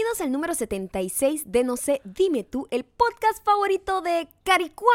[0.00, 4.88] Bienvenidos al número 76 de No sé, dime tú, el podcast favorito de Caricuao,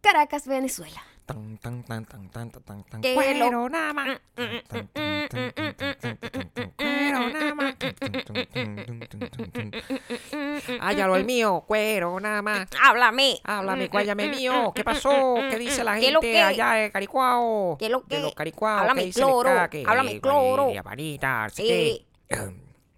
[0.00, 1.00] Caracas, Venezuela.
[1.26, 1.56] Tan,
[3.14, 4.18] Cuero nada más.
[6.76, 7.76] Cuero nada más.
[10.80, 12.66] Hállalo el mío, cuero nada más.
[12.82, 13.38] Háblame.
[13.44, 14.72] Háblame, cuállame mío.
[14.74, 15.36] ¿Qué pasó?
[15.48, 17.76] ¿Qué dice la gente allá en Caricuao?
[17.78, 18.16] ¿Qué lo que?
[18.16, 18.80] De los Caricuao.
[18.80, 19.50] Háblame cloro.
[19.86, 20.72] Háblame cloro.
[20.82, 22.04] Panita, así.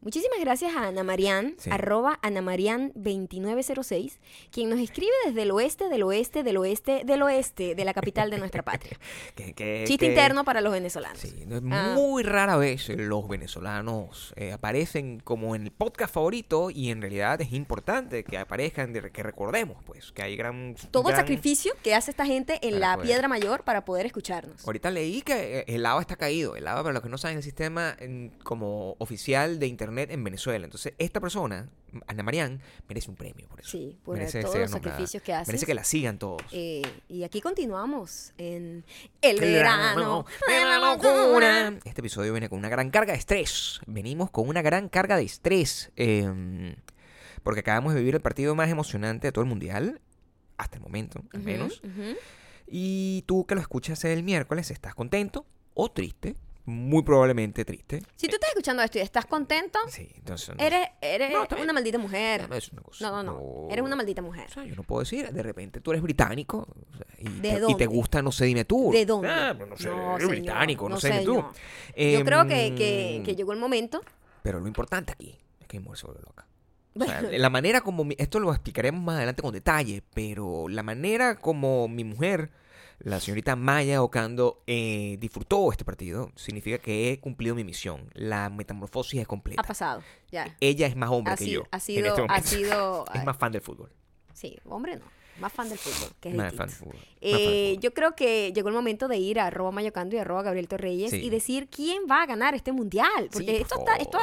[0.01, 1.70] Muchísimas gracias a Ana Marián, Sí.
[1.73, 4.20] arroba Ana Marián 2906,
[4.52, 8.30] quien nos escribe desde el oeste, del oeste, del oeste, del oeste de la capital
[8.30, 8.97] de nuestra patria.
[9.34, 11.19] que- que- Chiste que- interno para los venezolanos.
[11.19, 11.34] Sí,
[11.73, 11.95] Ah.
[11.97, 17.41] muy rara vez los venezolanos eh, aparecen como en el podcast favorito y en realidad
[17.41, 20.77] es importante que aparezcan, de- que recordemos pues que hay gran...
[20.92, 24.65] Todo el sacrificio que hace esta gente en la poder- Piedra Mayor para poder escucharnos.
[24.65, 26.55] Ahorita leí que eh, el lava está caído.
[26.55, 30.24] El lava, para los que no saben, el sistema en- como oficial de internet en
[30.24, 30.64] Venezuela.
[30.64, 31.69] Entonces, esta persona,
[32.06, 33.70] Ana Marián, merece un premio por eso.
[33.70, 35.48] Sí, por merece todos los sacrificios que haces.
[35.48, 36.42] Merece que la sigan todos.
[36.53, 38.84] Eh, y aquí continuamos en
[39.22, 41.78] el verano de la locura.
[41.84, 43.80] Este episodio viene con una gran carga de estrés.
[43.86, 45.91] Venimos con una gran carga de estrés.
[45.97, 46.75] eh,
[47.42, 50.00] porque acabamos de vivir el partido más emocionante de todo el mundial.
[50.58, 51.80] Hasta el momento, al menos.
[52.67, 56.36] Y tú que lo escuchas el miércoles, ¿estás contento o triste?
[56.70, 58.02] Muy probablemente triste.
[58.14, 60.55] Si tú estás escuchando esto y estás contento, Sí, entonces.
[60.55, 62.47] no- eres, eres No, una maldita mujer.
[62.47, 63.11] no es una cosa.
[63.11, 63.69] No, no, no.
[63.72, 64.47] Eres una maldita mujer.
[64.50, 67.41] O sea, yo no puedo decir, de repente tú eres británico o sea, y, ¿De
[67.52, 67.78] te, y dónde?
[67.78, 68.91] te gusta, no sé, dime tú.
[68.92, 69.28] ¿De dónde?
[69.30, 71.42] Ah, no sé, No, eres británico, no, no sé, dime tú.
[71.96, 74.02] Yo creo que, que, Em, que llegó el momento.
[74.42, 76.46] Pero lo importante aquí es que mi mujer se vuelve loca.
[77.00, 78.05] O sea, la manera como...
[78.05, 82.50] mi- esto lo explicaremos más adelante con detalle, pero la manera como mi mujer,
[83.01, 88.11] la señorita Maya Ocando, eh, disfrutó este partido, significa que he cumplido mi misión.
[88.15, 89.61] La metamorfosis es completa.
[89.61, 90.03] Ha pasado.
[90.31, 90.57] Ya.
[90.61, 91.69] Ella es más hombre Ha que sido- yo.
[91.71, 93.93] ha en sido- este ha sido- es más fan del fútbol.
[94.33, 95.05] Sí, hombre, no.
[95.41, 96.11] Más fan del fútbol.
[96.21, 96.95] Que es Más fan del fútbol.
[96.95, 97.83] más fan del Eh, fútbol.
[97.83, 101.11] yo creo que llegó el momento de ir a arroba mayocando y arroba Gabriel Torreyes
[101.11, 101.17] Sí.
[101.25, 103.29] y decir quién va a ganar este mundial.
[103.33, 104.19] Porque por esto está, esto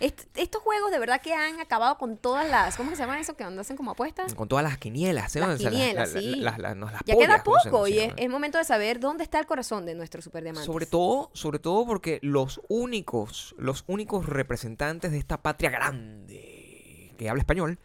[0.00, 3.36] est- estos juegos de verdad que han acabado con todas las, ¿cómo se llama eso?
[3.36, 4.34] Que hacen como apuestas.
[4.34, 5.32] Con todas las quinielas.
[5.32, 5.38] ¿sí?
[5.38, 7.98] Las O sea, quinielas, la- la- las- las Ya pollas, queda ¿cómo se- poco y
[7.98, 10.66] es, es momento de saber dónde está el corazón de nuestro superdiamante.
[10.66, 17.28] Sobre todo, sobre todo porque los únicos, los únicos representantes de esta patria grande que
[17.28, 17.78] habla español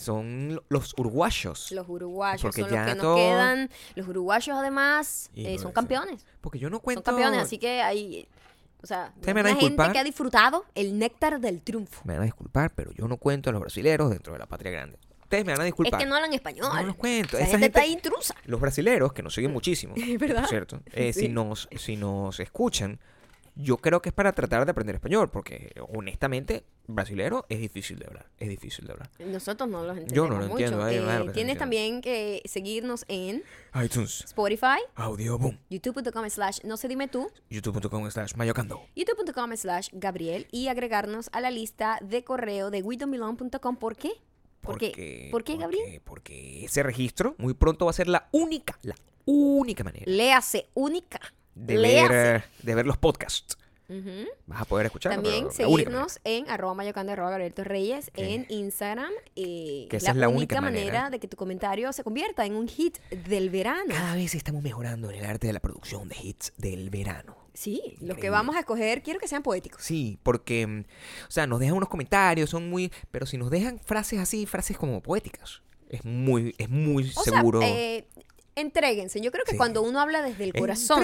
[0.00, 1.70] son los uruguayos.
[1.72, 3.70] Los uruguayos Porque son los ya que nos quedan.
[3.94, 6.24] Los uruguayos además eh, son campeones.
[6.40, 7.02] Porque yo no cuento.
[7.04, 8.26] Son campeones, así que hay...
[8.82, 12.00] O sea, una gente que ha disfrutado el néctar del triunfo.
[12.04, 14.72] Me van a disculpar, pero yo no cuento a los brasileros dentro de la patria
[14.72, 14.98] grande.
[15.22, 16.00] Ustedes me van a Es disculpar.
[16.00, 16.66] que no hablan español.
[16.74, 17.36] No los cuento.
[17.36, 18.34] Esa Esa gente, está gente- intrusa.
[18.46, 20.46] Los brasileros, que nos siguen muchísimo, ¿Verdad?
[20.48, 21.20] cierto, eh, Sí.
[21.20, 22.98] si, nos, si nos escuchan,
[23.54, 28.06] yo creo que es para tratar de aprender español, porque honestamente, brasilero es difícil de
[28.06, 28.26] hablar.
[28.38, 29.10] Es difícil de hablar.
[29.18, 30.64] Nosotros no los entendemos Yo no lo mucho.
[30.64, 31.54] entiendo, Eh, tienes entiendo.
[31.58, 33.42] también que seguirnos en
[33.84, 38.80] iTunes, Spotify, audio, boom, youtube.com slash no se dime tú, youtube.com slash mayocando.
[38.96, 43.76] youtube.com slash Gabriel y agregarnos a la lista de correo de WeDon'tBelong.com.
[43.76, 44.12] ¿Por qué?
[44.60, 45.28] ¿Por qué?
[45.30, 46.00] ¿Por qué, Gabriel?
[46.04, 48.94] Porque ese registro muy pronto va a ser la única, la
[49.24, 51.18] única manera Léase única.
[51.54, 53.56] De ver, de ver los podcasts.
[54.46, 55.20] Vas a poder escucharlo.
[55.20, 58.18] También seguirnos en arroba mayocando arroba Gabriel Torreyes Ok.
[58.18, 59.10] en Instagram.
[59.34, 60.84] eh, Que es esa la, es la única única manera.
[60.86, 61.10] manera.
[61.10, 63.88] de que tu comentario se convierta en un hit del verano.
[63.92, 67.36] Cada vez estamos mejorando en el arte de la producción de hits del verano.
[67.52, 68.30] Sí, los que Increíble.
[68.30, 69.82] vamos a escoger quiero que sean poéticos.
[69.82, 70.80] Sí, porque, mm,
[71.26, 74.76] o sea, nos dejan unos comentarios, son muy, pero si nos dejan frases así, frases
[74.78, 77.58] como poéticas, es muy, es muy O seguro.
[77.60, 77.99] sea, eh,
[78.56, 79.20] entréguense.
[79.20, 79.56] Yo creo que Sí.
[79.56, 81.02] cuando uno habla desde el corazón.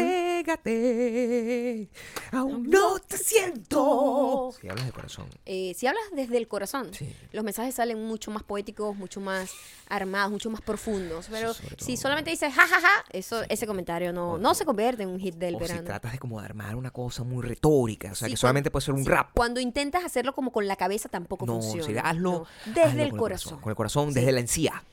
[0.81, 1.89] Entrégate,
[2.33, 4.51] aún no te siento.
[4.61, 5.27] Si hablas de corazón.
[5.45, 7.15] eh, si hablas desde el corazón, Sí.
[7.33, 9.51] los mensajes salen mucho más poéticos, mucho más
[9.89, 11.29] armados, mucho más profundos.
[11.31, 15.19] Pero si solamente dices jajaja, eso, ese comentario no, O- no se convierte en un
[15.21, 15.81] hit del o verano.
[15.81, 18.85] si tratas de como de armar una cosa muy retórica, o sea, que solamente puede
[18.85, 19.31] ser un rap.
[19.35, 21.87] Cuando intentas hacerlo como con la cabeza tampoco No, funciona.
[21.87, 22.47] si hazlo, no.
[22.67, 23.61] Desde hazlo el con corazón.
[23.61, 24.85] Con el corazón, desde la encía.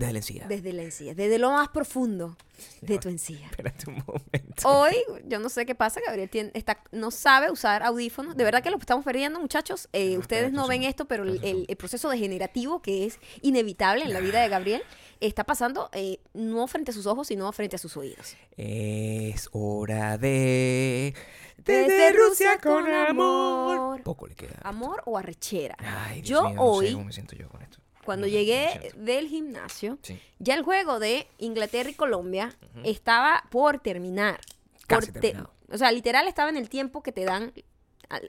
[0.00, 0.46] Desde la encía.
[0.48, 2.34] Desde la encía, desde lo más profundo
[2.80, 3.46] de tu encía.
[3.50, 4.68] Espérate un momento.
[4.68, 4.94] Hoy,
[5.26, 8.34] yo no sé qué pasa, Gabriel tiene- está, no sabe usar audífonos.
[8.34, 9.88] De verdad que lo estamos perdiendo, muchachos.
[9.92, 14.20] Eh, No, ustedes no ven esto, pero el, proceso degenerativo que es inevitable en la
[14.20, 14.82] vida de Gabriel
[15.20, 18.36] está pasando eh, no frente a sus ojos, sino frente a sus oídos.
[18.56, 21.14] Es hora de.
[21.58, 24.02] Desde Rusia con amor.
[24.02, 24.60] Poco le queda.
[24.62, 25.76] ¿Amor o arrechera?
[25.78, 27.78] Ay, Dios yo mío, no hoy, sé cómo me siento yo con esto.
[28.10, 30.18] Cuando llegué del gimnasio, Sí.
[30.40, 34.40] ya el juego de Inglaterra y Colombia estaba por terminar.
[34.88, 35.52] Casi Por te- terminado.
[35.72, 37.52] o sea, literal estaba en el tiempo que te dan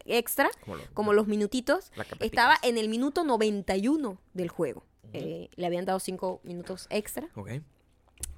[0.06, 0.52] extra,
[0.94, 1.92] como, los minutitos.
[2.20, 4.84] Estaba en el minuto 91 del juego.
[5.14, 7.28] Eh, le habían dado cinco minutos extra.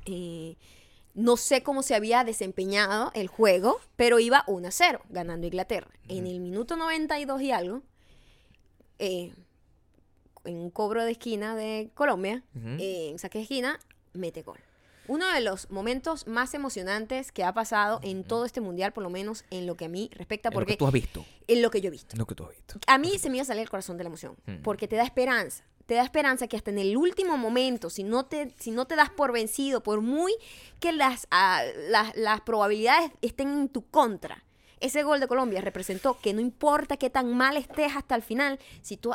[0.05, 0.55] Eh,
[1.13, 5.91] no sé cómo se había desempeñado el juego, pero iba 1 a 0, ganando Inglaterra.
[6.07, 7.81] En el minuto 92 y algo,
[8.99, 9.33] eh,
[10.45, 13.79] en un cobro de esquina de Colombia, en saque de esquina,
[14.13, 14.59] mete gol
[15.07, 19.09] uno de los momentos más emocionantes que ha pasado en todo este mundial, por lo
[19.09, 20.51] menos en lo que a mí respecta.
[20.51, 21.25] Porque, lo que tú has visto.
[21.47, 22.15] En lo que yo he visto.
[22.15, 22.79] lo que tú has visto.
[22.87, 25.03] A mí se me iba a salir el corazón de la emoción, porque te da
[25.03, 25.63] esperanza.
[25.85, 28.95] Te da esperanza que hasta en el último momento, si no te, si no te
[28.95, 30.33] das por vencido, por muy
[30.79, 34.45] que las, ah, las, las probabilidades estén en tu contra,
[34.79, 38.59] ese gol de Colombia representó que no importa qué tan mal estés hasta el final,
[38.81, 39.11] si tú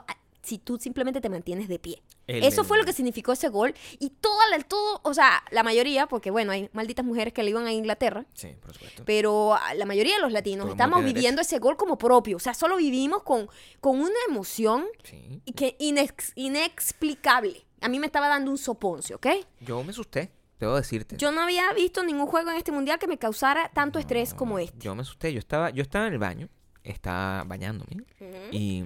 [0.48, 2.02] si tú simplemente te mantienes de pie.
[2.26, 3.74] Eso fue lo que significó ese gol.
[3.98, 7.66] Y todo, todo, o sea, la mayoría, porque bueno, hay malditas mujeres que le iban
[7.66, 8.24] a Inglaterra.
[8.34, 9.02] Sí, por supuesto.
[9.04, 12.36] Pero la mayoría de los latinos estamos viviendo ese gol como propio.
[12.36, 13.48] O sea, solo vivimos con,
[13.80, 14.86] con una emoción
[15.44, 15.76] y que
[16.36, 17.66] inexplicable.
[17.80, 19.26] A mí me estaba dando un soponcio, ¿ok?
[19.60, 20.32] Yo me asusté.
[20.58, 21.16] Debo decirte.
[21.16, 24.58] Yo no había visto ningún juego en este mundial que me causara tanto estrés como
[24.58, 24.78] este.
[24.80, 25.32] Yo me asusté.
[25.32, 26.48] Yo estaba, yo estaba en el baño,
[26.82, 28.04] estaba bañándome.
[28.50, 28.82] Y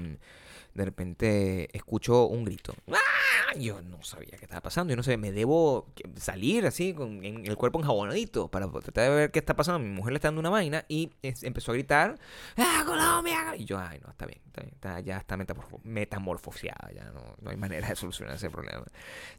[0.74, 2.74] de repente escucho un grito.
[2.90, 3.58] ¡Ah!
[3.58, 4.92] Yo no sabía qué estaba pasando.
[4.92, 5.86] Yo no sé, me debo
[6.16, 9.78] salir así con el cuerpo enjabonadito para tratar de ver qué está pasando.
[9.78, 12.18] Mi mujer le está dando una vaina y empezó a gritar
[12.56, 13.54] ¡Ah, Colombia!
[13.56, 14.40] Y yo, ay, no, está bien,
[14.72, 15.36] está ya está
[15.84, 18.84] metamorfoseada, ya no, no hay manera de solucionar ese problema.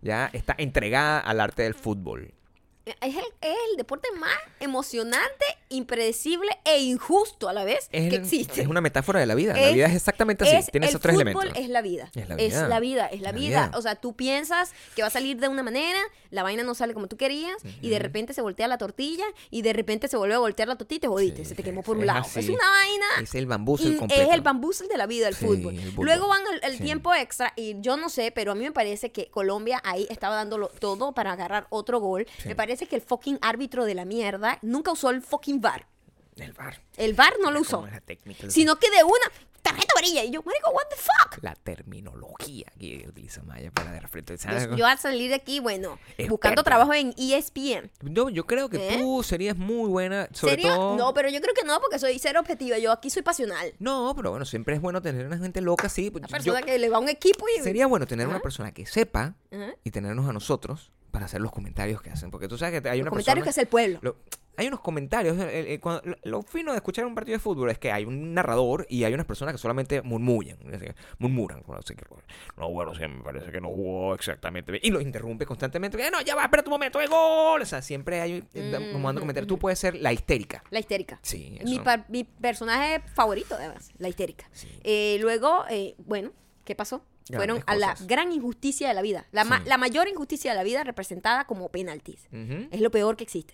[0.01, 2.33] Ya está entregada al arte del fútbol
[2.85, 8.61] es el, es el, deporte más emocionante, impredecible e injusto a la vez que existe.
[8.61, 9.53] Es una metáfora de la vida.
[9.53, 10.69] la vida es exactamente así.
[10.71, 11.45] Tiene esos tres elementos.
[11.55, 12.11] Es la vida.
[12.13, 12.45] Es la vida.
[12.45, 13.07] Es la vida.
[13.07, 13.71] Es la, vida.
[13.75, 15.99] O sea, tú piensas que va a salir de una manera,
[16.29, 19.61] la vaina no sale como tú querías, y de repente se voltea la tortilla, y
[19.61, 21.45] de repente se vuelve a voltear la tortilla y te jodiste.
[21.45, 22.25] se te quemó por un lado.
[22.35, 23.05] Es una vaina.
[23.21, 24.21] Es el bambús completo.
[24.21, 25.75] Es el bambús de la vida del fútbol.
[25.97, 29.29] Luego van el, tiempo extra, y yo no sé, pero a mí me parece que
[29.29, 32.27] Colombia ahí estaba dándolo todo para agarrar otro gol.
[32.43, 35.87] Me parece que el fucking árbitro de la mierda nunca usó el fucking VAR.
[36.35, 36.81] El VAR.
[36.97, 37.85] El VAR no lo usó.
[38.49, 39.31] Sino que de una
[39.63, 40.23] tarjeta amarilla.
[40.23, 41.43] Y yo, marico, what the fuck?
[41.43, 44.35] La terminología que utiliza Maya para de frente.
[44.37, 45.97] Yo, yo, al salir de aquí, bueno,
[46.29, 47.89] buscando trabajo en ESPN.
[48.01, 48.97] No, yo creo que ¿Eh?
[48.99, 50.95] tú serías muy buena, sobre todo...
[50.97, 52.77] No, pero yo creo que no, porque soy cero objetiva.
[52.77, 53.73] Yo aquí soy pasional.
[53.79, 56.11] No, pero bueno, siempre es bueno tener una gente loca así.
[56.13, 57.61] Una persona que le va a un equipo y...
[57.61, 59.35] Sería bueno tener una persona que sepa
[59.83, 62.31] y tenernos a nosotros para hacer los comentarios que hacen.
[62.31, 64.17] Porque tú sabes que hay una los comentarios que hace el pueblo.
[64.57, 65.37] hay unos comentarios.
[66.23, 69.13] lo, fino de escuchar un partido de fútbol es que hay un narrador y hay
[69.13, 70.57] unas personas que solamente murmullan.
[71.19, 71.61] Murmuran.
[72.57, 74.81] No, bueno, sí, me parece que no jugó exactamente bien.
[74.83, 75.99] Y lo interrumpe constantemente.
[76.09, 77.61] No, ya va, espera tu momento de gol.
[77.61, 78.43] O sea, siempre hay.
[78.55, 79.47] Eh, como ando comentarios.
[79.47, 80.63] Tú puedes ser la histérica.
[80.71, 81.19] La histérica.
[81.21, 81.59] Sí.
[81.63, 81.79] Mi,
[82.09, 83.91] mi, personaje favorito, además.
[83.99, 84.49] La histérica.
[84.83, 86.31] Eh, luego, eh, bueno,
[86.65, 87.03] ¿qué pasó?
[87.31, 89.25] Fueron a la gran injusticia de la vida.
[89.31, 92.27] La, la, mayor injusticia de la vida representada como penaltis.
[92.71, 93.53] Es lo peor que existe.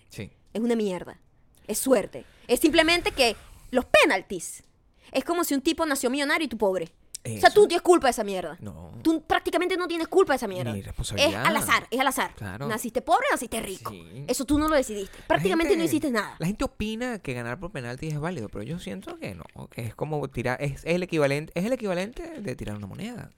[0.52, 1.20] Es una mierda.
[1.66, 2.24] Es suerte.
[2.48, 3.36] Es simplemente que
[3.70, 4.64] los penaltis
[5.12, 6.92] es como si un tipo nació millonario y tú pobre.
[7.22, 8.56] O sea, tú tienes culpa de esa mierda.
[8.60, 8.92] No.
[9.02, 10.72] Tú prácticamente no tienes culpa de esa mierda.
[10.72, 11.42] Ni responsabilidad.
[11.42, 12.34] Es al azar, es al azar.
[12.34, 12.66] Claro.
[12.66, 13.92] Naciste pobre, naciste rico.
[14.26, 15.18] Eso tú no lo decidiste.
[15.26, 16.36] Prácticamente no hiciste nada.
[16.38, 19.82] La gente opina que ganar por penalti es válido, pero yo siento que no, que
[19.82, 23.30] es como tirar, es, el equivalente, es el equivalente de tirar una moneda.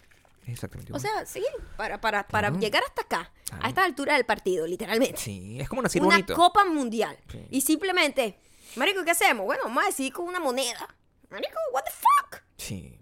[0.46, 0.92] Exactamente.
[0.92, 1.44] O sea, sí,
[1.76, 5.18] para, para, para llegar hasta acá, a esta altura del partido, literalmente.
[5.18, 7.16] Sí, es como nacer Una Copa Mundial.
[7.50, 8.38] Y simplemente,
[8.76, 9.46] Marico, ¿qué hacemos?
[9.46, 10.88] Bueno, vamos a decir con una moneda.
[11.30, 12.42] Marico, what the fuck?
[12.56, 13.01] Sí.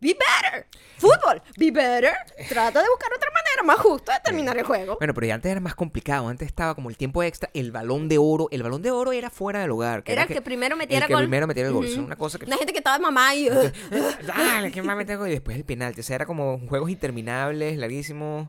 [0.00, 0.66] Be better.
[0.96, 2.14] Fútbol, be better.
[2.48, 4.96] Trata de buscar otra manera más justa de terminar el juego.
[4.98, 6.28] Bueno, pero ya antes era más complicado.
[6.28, 8.48] Antes estaba como el tiempo extra, el balón de oro.
[8.50, 10.02] El balón de oro era fuera del hogar.
[10.06, 11.84] era, el que, primero metiera el que primero metiera el gol.
[11.84, 12.46] Es una cosa que...
[12.46, 13.48] Una gente que estaba mamá y...
[14.26, 15.28] Dale, ¿quién va a meter el gol?
[15.28, 16.00] Y después el penalti.
[16.00, 18.48] O sea, era como juegos interminables, larguísimos.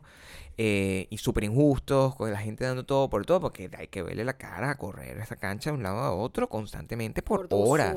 [0.58, 4.22] Eh, y súper injustos, con la gente dando todo por todo, porque hay que verle
[4.22, 7.94] la cara a correr esa cancha de un lado a otro constantemente por, horas.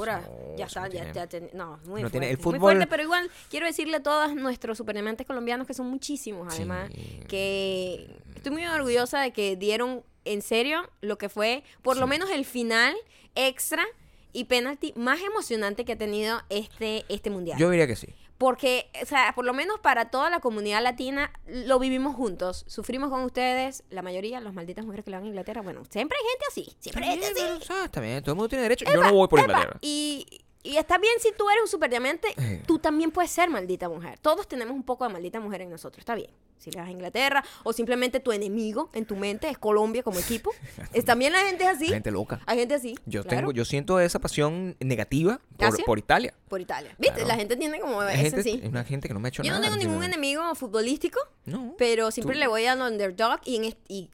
[0.56, 2.52] ya está, ya, ya no, muy, fuerte, el fútbol...
[2.54, 6.90] muy fuerte, pero igual quiero decirle a todos nuestros superdiamantes colombianos, que son muchísimos además,
[7.28, 12.30] que estoy muy orgullosa de que dieron en serio lo que fue, por lo menos
[12.32, 12.96] el final
[13.36, 13.84] extra
[14.32, 17.58] y penalti más emocionante que ha tenido este, este mundial.
[17.58, 18.08] Yo diría que sí.
[18.38, 22.66] Porque, o sea, por lo menos para toda la comunidad latina lo vivimos juntos.
[22.68, 25.62] Sufrimos con ustedes, la mayoría, las malditas mujeres que le van a Inglaterra.
[25.62, 26.78] Bueno, siempre hay gente así.
[26.80, 27.74] Siempre hay gente así.
[27.86, 28.86] está bien, todo el mundo tiene derecho.
[28.86, 29.78] Yo no voy por Inglaterra.
[29.82, 32.64] Y, y está bien si tú eres un superdiamante, eh.
[32.66, 34.20] tú también puedes ser maldita mujer.
[34.20, 36.32] Todos tenemos un poco de maldita mujer en nosotros, está bien.
[36.58, 40.20] Si le vas a Inglaterra, o simplemente tu enemigo en tu mente es Colombia como
[40.20, 40.52] equipo.
[40.94, 41.88] es, también la gente es así.
[41.88, 42.42] Gente loca.
[42.46, 42.96] Hay gente así.
[43.06, 45.40] Yo tengo, yo siento esa pasión negativa
[45.86, 46.34] por, Italia.
[46.48, 46.96] Por Italia.
[46.98, 47.26] ¿Viste?
[47.26, 48.60] La gente tiene como ese sí.
[48.64, 49.56] Es una gente que no me ha hecho nada.
[49.56, 51.20] Yo no tengo ningún enemigo futbolístico.
[51.46, 51.76] No.
[51.78, 54.10] Pero siempre le voy al underdog y en y,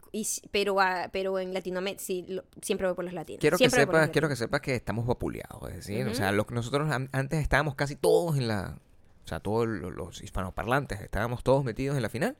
[0.51, 0.75] pero
[1.11, 2.25] pero en Latinoamérica sí,
[2.61, 3.39] siempre voy por los latinos.
[3.39, 6.53] Quiero que sepas, quiero que sepas que estamos vapuleados, es decir, o sea, lo que
[6.53, 8.77] nosotros antes estábamos casi todos en la
[9.23, 12.37] o sea, todos los hispanoparlantes estábamos todos metidos en la final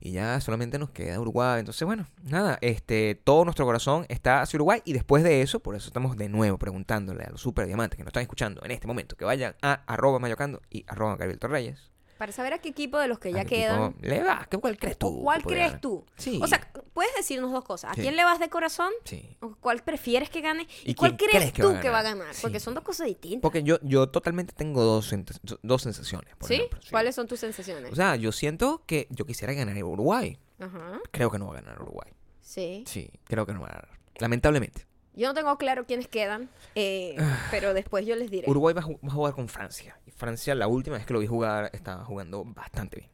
[0.00, 1.60] y ya solamente nos queda Uruguay.
[1.60, 5.74] Entonces, bueno, nada, este, todo nuestro corazón está hacia Uruguay y después de eso, por
[5.74, 8.86] eso estamos de nuevo preguntándole a los super diamantes que nos están escuchando en este
[8.86, 12.98] momento que vayan a arroba mayocando y arroba Gabriel Torreyes para saber a qué equipo
[12.98, 13.94] de los que ya quedan.
[14.00, 14.46] ¿Le vas?
[14.60, 15.22] ¿Cuál crees tú?
[15.22, 16.04] ¿Cuál crees tú?
[16.16, 16.40] Sí.
[16.42, 16.60] O sea,
[16.92, 17.92] puedes decirnos dos cosas.
[17.92, 18.90] ¿A quién le vas de corazón?
[19.04, 19.36] Sí.
[19.40, 20.66] ¿O ¿Cuál prefieres que gane?
[20.84, 22.34] ¿Y, cuál crees, tú que va a ganar?
[22.40, 23.42] Porque son dos cosas distintas.
[23.42, 25.14] Porque yo, yo totalmente tengo dos,
[25.62, 26.34] dos sensaciones.
[26.40, 26.62] ¿Sí?
[26.90, 27.92] ¿Cuáles son tus sensaciones?
[27.92, 30.38] O sea, yo siento que yo quisiera ganar Uruguay.
[30.58, 31.00] Ajá.
[31.10, 32.12] Creo que no va a ganar Uruguay.
[32.40, 32.84] Sí.
[32.86, 33.98] Sí, creo que no va a ganar.
[34.18, 34.86] Lamentablemente.
[35.16, 37.16] Yo no tengo claro quiénes quedan, eh,
[37.50, 38.48] pero después yo les diré.
[38.48, 39.98] Uruguay va a, jugar con Francia.
[40.06, 43.10] Y Francia, la última vez que lo vi jugar, estaba jugando bastante bien.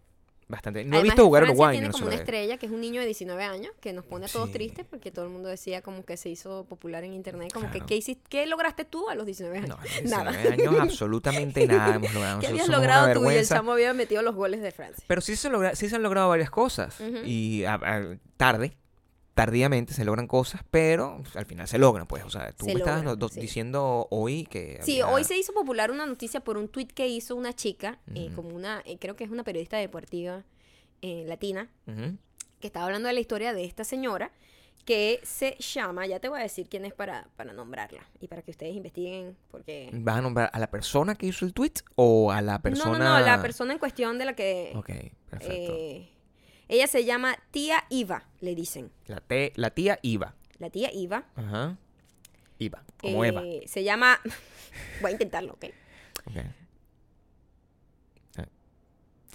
[0.48, 1.78] Bastante No he visto jugar Francia Uruguay.
[1.78, 4.28] Tiene como una estrella que es un niño de 19 años que nos pone a
[4.28, 7.52] todos tristes porque todo el mundo decía como que se hizo popular en internet.
[7.54, 9.68] Como que, ¿qué, hiciste, ¿qué lograste tú a los 19 años?
[9.70, 10.70] No, a los 19 nada.
[10.70, 12.40] años absolutamente nada hemos logrado.
[12.40, 15.02] ¿Qué habías logrado tú y el chamo había metido los goles de Francia?
[15.06, 16.96] Pero sí se, logra, sí se han logrado varias cosas.
[17.24, 17.64] Y
[18.36, 18.76] tarde,
[19.34, 22.24] tardíamente se logran cosas, pero al final se logran, pues.
[22.24, 24.78] O sea, tú me estabas diciendo hoy que...
[24.82, 28.30] Sí, hoy se hizo popular una noticia por un tweet que hizo una chica, eh,
[28.34, 30.44] como una, eh, creo que es una periodista deportiva
[31.00, 31.70] eh, latina,
[32.60, 34.30] que estaba hablando de la historia de esta señora
[34.84, 38.42] que se llama, ya te voy a decir quién es para, para nombrarla y para
[38.42, 39.90] que ustedes investiguen porque...
[39.92, 42.98] ¿Vas a nombrar a la persona que hizo el tweet o a la persona...?
[42.98, 44.72] No, no, no, la persona en cuestión de la que...
[44.74, 44.90] Ok,
[45.30, 45.72] perfecto.
[46.72, 48.90] Ella se llama tía Iva, le dicen.
[49.06, 49.22] La,
[49.56, 50.34] la tía Iva.
[50.58, 51.26] La tía Iva.
[51.36, 51.76] Ajá.
[52.58, 53.42] Iva, como Eva.
[53.44, 54.18] Eh, se llama...
[55.02, 55.66] Voy a intentarlo, ¿ok?
[56.24, 56.36] Ok.
[58.38, 58.46] Ah,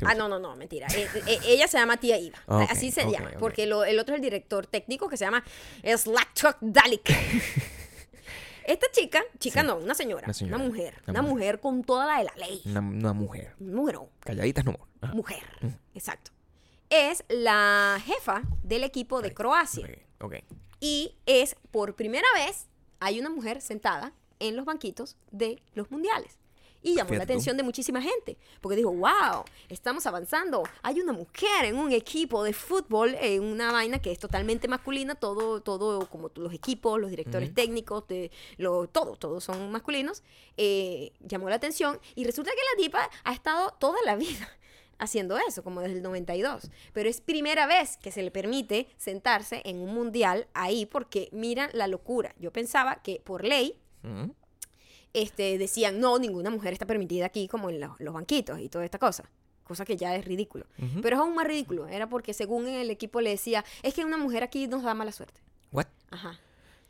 [0.06, 0.88] ah no, no, no, mentira.
[0.96, 2.40] Eh, eh, ella se llama Tía Iva.
[2.48, 3.30] Así se llama.
[3.38, 5.44] Porque el otro es el director técnico que se llama
[5.84, 7.08] Slaktok Dalik.
[8.66, 11.60] Esta chica, chica no, una señora, una, mujer, una, mujer.
[11.60, 12.64] con toda la de la ley.
[12.66, 12.82] Una,
[13.14, 13.54] mujer.
[13.60, 14.00] Un mujer.
[14.22, 14.80] Calladitas no.
[15.14, 15.68] Mujer, mm.
[15.94, 16.32] exacto
[16.90, 19.88] es la jefa del equipo de Croacia.
[20.80, 22.68] Y es por primera vez
[23.00, 26.38] hay una mujer sentada en los banquitos de los mundiales.
[26.84, 30.64] Y llamó la atención de muchísima gente, porque dijo, wow, estamos avanzando.
[30.84, 35.16] Hay una mujer en un equipo de fútbol, en una vaina que es totalmente masculina,
[35.16, 40.24] todo, todo como los equipos, los directores técnicos, de, lo, todo, todos son masculinos.
[40.56, 44.48] Eh, llamó la atención y resulta que la tipa ha estado toda la vida
[45.00, 46.70] haciendo eso, como desde el 92.
[46.94, 51.70] Pero es primera vez que se le permite sentarse en un mundial ahí porque miran
[51.74, 52.34] la locura.
[52.40, 53.80] Yo pensaba que por ley
[55.14, 59.00] este, decían, no, ninguna mujer está permitida aquí como en los banquitos y toda esta
[59.00, 59.30] cosa.
[59.64, 60.66] Cosa que ya es ridículo.
[61.02, 61.88] Pero es aún más ridículo.
[61.88, 65.12] Era porque según el equipo le decía, es que una mujer aquí nos da mala
[65.12, 65.42] suerte.
[65.72, 65.88] ¿What?
[66.10, 66.40] Ajá.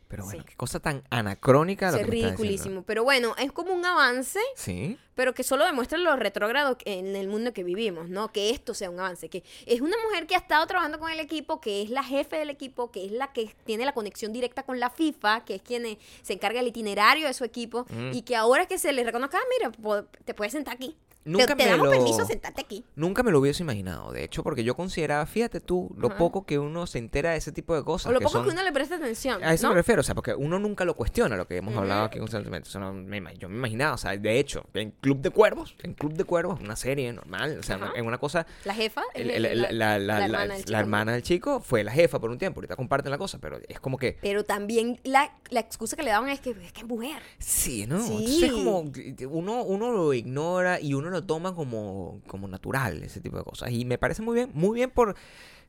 [0.08, 1.90] Pero bueno, qué cosa tan anacrónica.
[1.90, 2.82] es ridiculísimo.
[2.82, 4.40] Pero bueno, es como un avance.
[4.56, 4.98] Sí.
[5.14, 8.32] Pero que solo demuestra lo retrógrado en el mundo que vivimos, ¿no?
[8.32, 9.28] Que esto sea un avance.
[9.28, 12.36] Que es una mujer que ha estado trabajando con el equipo, que es la jefe
[12.36, 15.62] del equipo, que es la que tiene la conexión directa con la FIFA, que es
[15.62, 17.84] quien eh, se encarga del itinerario de su equipo.
[17.90, 18.12] Mm.
[18.14, 20.96] Y que ahora que se le reconozca, ah, mira, te puedes sentar aquí.
[21.28, 22.84] Nunca te, me damos lo, permiso aquí.
[22.96, 26.58] Nunca me lo hubiese imaginado, de hecho, porque yo consideraba, fíjate tú, lo poco que
[26.58, 28.10] uno se entera de ese tipo de cosas.
[28.10, 29.44] O lo poco que uno le presta atención.
[29.44, 32.04] A eso me refiero, o sea, porque uno nunca lo cuestiona, lo que hemos hablado
[32.04, 32.70] aquí constantemente.
[32.70, 36.60] yo me imaginaba, o sea, de hecho, en Club de Cuervos, en Club de Cuervos,
[36.60, 38.46] una serie normal, o sea, en una cosa...
[38.64, 43.10] La jefa, la, la, hermana del chico fue la jefa por un tiempo, ahorita comparten
[43.10, 44.16] la cosa, pero es como que...
[44.22, 47.20] Pero también la, excusa que le daban es que es, que es mujer.
[47.38, 48.00] Sí, ¿no?
[48.00, 48.16] Sí.
[48.16, 48.90] Entonces es como,
[49.30, 53.70] uno, uno lo ignora y uno lo toma como como, natural, ese tipo de cosas.
[53.70, 55.16] Y me parece muy bien, muy bien por...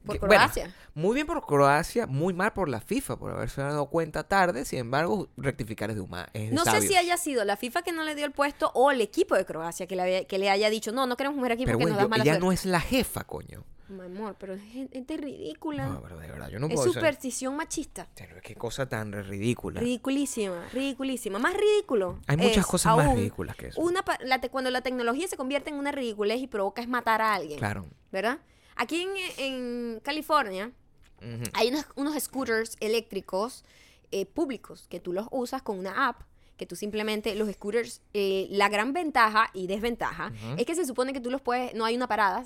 [0.06, 0.74] Por Croacia.
[0.94, 4.64] muy bien por Croacia, muy mal por la FIFA, por haberse dado cuenta tarde.
[4.64, 6.30] Sin embargo, rectificar es de humano.
[6.52, 9.02] No sé si haya sido la FIFA que no le dio el puesto o el
[9.02, 11.86] equipo de Croacia que le, que le haya dicho, no, no queremos mujer aquí porque
[11.86, 13.66] nos da mala Ella no es la jefa, coño.
[13.90, 15.88] Mi amor, pero es gente ridícula.
[15.88, 18.08] No, pero de verdad, yo no es superstición machista.
[18.16, 19.80] Pero qué cosa tan ridícula.
[19.80, 21.40] Ridiculísima, ridiculísima.
[21.40, 22.20] Más ridículo.
[22.28, 23.82] Hay muchas cosas más ridículas que eso.
[23.82, 24.04] Una,
[24.52, 27.58] cuando la tecnología se convierte en una ridiculez y provoca es matar a alguien.
[27.58, 27.88] Claro.
[28.12, 28.40] ¿Verdad?
[28.76, 30.72] Aquí en, California
[31.54, 33.66] hay unos, scooters eléctricos
[34.12, 36.22] eh, públicos que tú los usas con una app
[36.60, 41.14] que tú simplemente los scooters, eh, la gran ventaja y desventaja es que se supone
[41.14, 42.44] que tú los puedes, no hay una parada,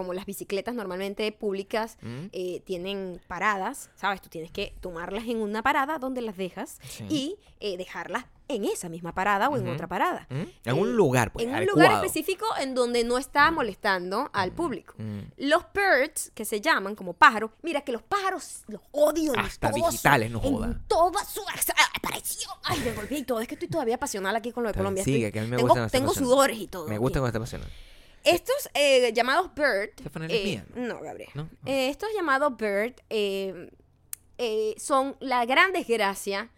[0.00, 2.28] como las bicicletas normalmente públicas mm.
[2.32, 4.22] eh, tienen paradas, ¿sabes?
[4.22, 6.80] Tú tienes que tomarlas en una parada donde las dejas
[7.10, 10.26] y eh, dejarlas en esa misma parada o en otra parada.
[10.30, 10.68] ¿Mm?
[10.70, 14.94] En un lugar, pues, En un lugar específico en donde no está molestando al público.
[15.36, 19.34] Los birds, que se llaman como pájaros, mira que los pájaros los odio.
[19.36, 20.72] Hasta digitales, no jodan.
[20.72, 21.42] En toda su
[21.94, 22.54] aparición.
[22.64, 23.40] Ay, me volví y todo.
[23.40, 25.04] Es que estoy todavía apasionada aquí con lo de Colombia.
[25.04, 26.88] Sí, que a mí me tengo, gusta tengo sudores y todo.
[26.88, 27.70] Me gusta cuando está apasionada.
[28.24, 29.90] Estos eh, llamados Bird.
[30.28, 31.30] Eh, no, Gabriel.
[31.64, 32.94] Eh, estos llamados Bird
[34.78, 36.50] son la gran desgracia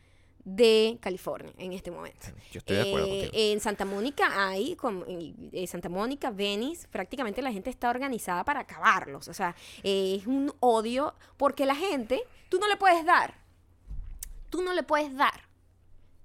[0.44, 2.26] de California en este momento.
[2.50, 7.52] Yo estoy de acuerdo En Santa Mónica hay, como, en Santa Mónica, Venice, prácticamente la
[7.52, 9.28] gente está organizada para acabarlos.
[9.28, 9.54] O sea,
[9.84, 13.34] es un odio porque la gente, tú no le puedes dar,
[14.50, 15.51] tú no le puedes dar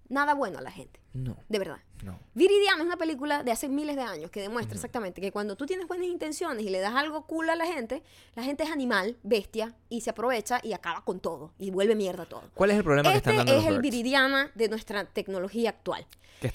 [0.09, 0.99] nada bueno a la gente.
[1.13, 1.37] No.
[1.49, 1.79] De verdad.
[2.03, 2.19] No.
[2.35, 5.65] Viridiana es una película de hace miles de años que demuestra exactamente que cuando tú
[5.65, 8.03] tienes buenas intenciones y le das algo cool a la gente,
[8.35, 12.25] la gente es animal, bestia, y se aprovecha y acaba con todo y vuelve mierda
[12.25, 12.43] todo.
[12.53, 16.05] ¿Cuál es el problema que están este dando es el Viridiana de nuestra tecnología actual.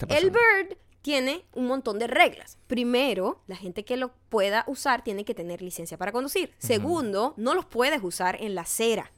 [0.08, 2.58] El Bird tiene un montón de reglas.
[2.68, 6.54] Primero, la gente que lo pueda usar tiene que tener licencia para conducir.
[6.58, 9.10] Segundo, no los puedes usar en la acera.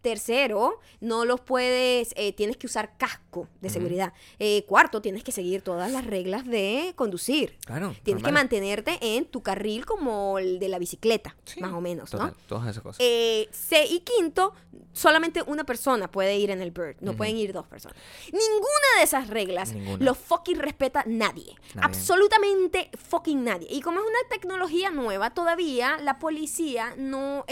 [0.00, 4.12] Tercero, no los puedes, eh, tienes que usar casco de seguridad.
[4.38, 7.56] Eh, cuarto, tienes que seguir todas las reglas de conducir.
[7.64, 7.94] Claro.
[8.02, 12.32] Tienes que mantenerte en tu carril como el de la bicicleta, más o menos, ¿no?
[12.48, 12.98] Todas esas cosas.
[13.00, 13.48] Eh,
[13.90, 14.54] y quinto,
[14.92, 17.96] solamente una persona puede ir en el Bird, no pueden ir dos personas.
[18.26, 21.56] Ninguna de esas reglas lo fucking respeta nadie.
[21.80, 23.68] Absolutamente fucking nadie.
[23.70, 27.44] Y como es una tecnología nueva, todavía la policía no,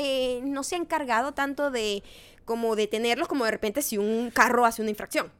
[0.42, 2.02] no se ha encargado tanto de
[2.44, 5.30] como detenerlos como de repente si un carro hace una infracción.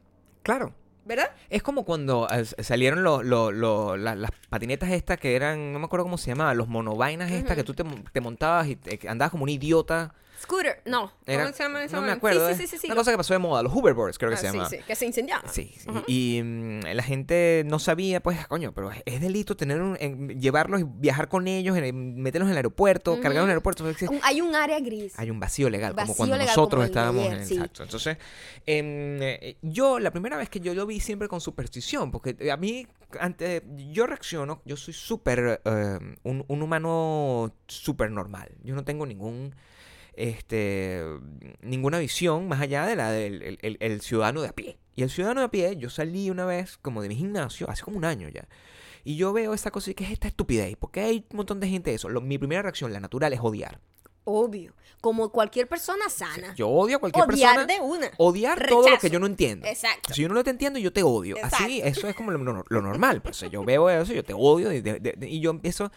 [0.43, 0.73] Claro.
[1.03, 1.31] ¿Verdad?
[1.49, 6.29] Es como cuando eh, salieron las patinetas estas que eran, no me acuerdo cómo se
[6.29, 8.77] llamaba, los monovainas estas que tú te, te montabas y
[9.07, 11.11] andabas como un idiota Scooter, no.
[11.25, 11.85] ¿Cómo se llama?
[11.85, 12.49] No me acuerdo.
[12.49, 14.39] Sí, sí, sí, sí, Una cosa que pasó de moda, los hoverboards creo que ah,
[14.39, 14.67] se llama.
[14.67, 15.51] Sí, sí, que se incendiaban.
[15.51, 15.87] Sí, sí.
[16.07, 19.95] Y mm, la gente no sabía, pues, coño, pero es delito tener un,
[20.39, 23.85] llevarlos y viajar con ellos, meterlos en el aeropuerto, cargarlos en el aeropuerto.
[24.23, 25.13] Hay un área gris.
[25.17, 27.83] Hay un vacío legal, como cuando nosotros estábamos en el exacto.
[27.83, 28.17] Entonces,
[28.65, 32.57] em, eh, yo la primera vez que yo lo vi siempre con superstición, porque a
[32.57, 32.87] mí,
[33.19, 33.61] antes,
[33.91, 35.61] yo reacciono, yo soy súper,
[36.23, 38.49] un, un humano súper normal.
[38.63, 39.53] Yo no tengo ningún
[40.21, 41.03] este,
[41.61, 44.77] ninguna visión más allá de la del el, ciudadano de a pie.
[44.95, 47.83] Y el ciudadano de a pie, yo salí una vez como de mi gimnasio, hace
[47.83, 48.47] como un año ya.
[49.03, 50.75] Y yo veo esta cosa y que es esta estupidez.
[50.77, 52.09] Porque hay un montón de gente de eso.
[52.21, 53.79] mi primera reacción, la natural, es odiar.
[54.23, 54.73] Obvio.
[55.01, 56.53] Como cualquier persona sana.
[56.55, 57.63] yo odio a cualquier persona.
[57.63, 58.11] Odiar de una.
[58.17, 59.67] Odiar todo lo que yo no entiendo.
[59.67, 60.13] Exacto.
[60.13, 61.37] Si yo no te entiendo, yo te odio.
[61.41, 63.21] Así, eso es como lo, normal.
[63.21, 64.71] Pues yo veo eso, yo te odio.
[64.71, 64.83] Y,
[65.21, 65.91] y yo empiezo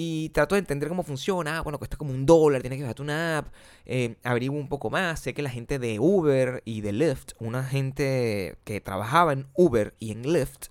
[0.00, 1.58] y trato de entender cómo funciona.
[1.58, 3.48] Ah, bueno, cuesta como un dólar, tienes que bajarte una app.
[3.84, 5.18] Eh, averiguo un poco más.
[5.18, 9.96] Sé que la gente de Uber y de Lyft, una gente que trabajaba en Uber
[9.98, 10.68] y en Lyft,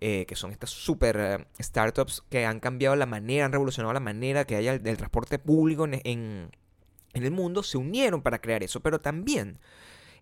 [0.00, 4.00] eh, que son estas super eh, startups que han cambiado la manera, han revolucionado la
[4.00, 6.50] manera que haya del transporte público en, en,
[7.14, 8.80] en el mundo, se unieron para crear eso.
[8.80, 9.58] Pero también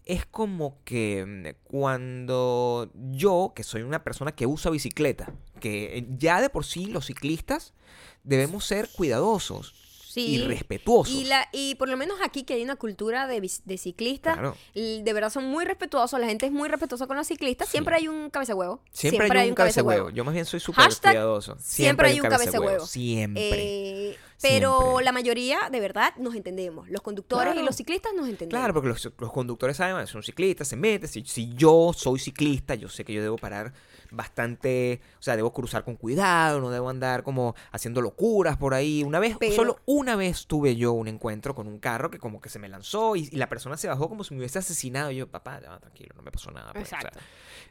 [0.06, 6.40] es como que mm, cuando yo, que soy una persona que usa bicicleta, que ya
[6.40, 7.74] de por sí los ciclistas
[8.22, 9.85] debemos ser cuidadosos.
[10.16, 11.14] Y respetuosos.
[11.14, 14.38] Y, la, y por lo menos aquí que hay una cultura de, de ciclistas,
[14.74, 18.08] de verdad son muy respetuosos, la gente es muy respetuosa con los ciclistas, siempre hay
[18.08, 18.80] un cabeza huevo.
[18.90, 20.10] Siempre, hay, un cabeza huevo.
[20.10, 21.56] Yo más bien soy súper cuidadoso.
[21.60, 22.86] Siempre, hay un cabeza huevo.
[22.86, 24.10] Siempre.
[24.10, 26.88] Eh, pero la mayoría, de verdad, nos entendemos.
[26.90, 28.60] Los conductores y los ciclistas nos entendemos.
[28.60, 31.08] Claro, porque los, conductores saben, son ciclistas, se meten.
[31.08, 33.72] Si, si yo soy ciclista, yo sé que yo debo parar
[34.10, 39.02] bastante, o sea, debo cruzar con cuidado, no debo andar como haciendo locuras por ahí.
[39.02, 42.48] Una vez, solo una vez tuve yo un encuentro con un carro que como que
[42.48, 45.10] se me lanzó y, la persona se bajó como si me hubiese asesinado.
[45.10, 46.72] Y yo, papá, ya, tranquilo, no me pasó nada.
[46.72, 47.18] Pues, Exacto.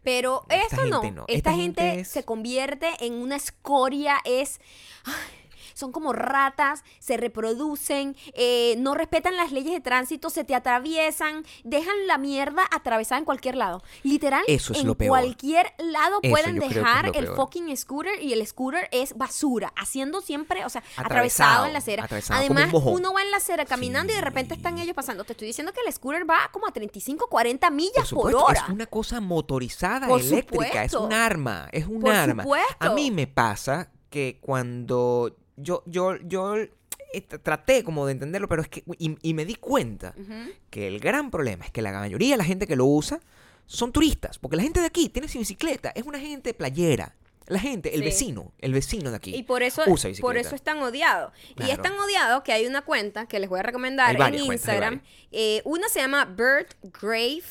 [0.03, 1.25] Pero esto no.
[1.27, 4.59] Esta, gente, se convierte en una escoria, es
[5.75, 11.43] son como ratas, se reproducen, eh, no respetan las leyes de tránsito, se te atraviesan,
[11.63, 13.83] dejan la mierda atravesada en cualquier lado.
[14.01, 15.09] Literal, Eso es en lo peor.
[15.09, 20.69] cualquier lado pueden dejar el fucking scooter y el scooter es basura, haciendo siempre, o
[20.69, 22.07] sea, atravesado, en la acera.
[22.29, 25.25] Además, uno va en la acera caminando y de repente están ellos pasando.
[25.25, 28.61] Te estoy diciendo que el scooter va como a 35, 40 millas por, hora.
[28.61, 32.45] Es una cosa motorizada, eléctrica, es un arma, es un arma.
[32.79, 38.61] A mí me pasa que cuando yo, yo, yo eh, traté como de entenderlo, pero
[38.61, 40.13] es que, y, me di cuenta
[40.69, 43.19] que el gran problema es que la mayoría de la gente que lo usa
[43.65, 47.15] son turistas, porque la gente de aquí tiene sin bicicleta, es una gente playera.
[47.47, 49.35] La gente, el vecino, el vecino de aquí.
[49.35, 49.83] Y por eso,
[50.19, 51.31] por eso es tan odiado.
[51.57, 55.01] Y es tan odiado que hay una cuenta que les voy a recomendar en Instagram.
[55.31, 56.67] Eh, una se llama Bird
[57.01, 57.43] Grave.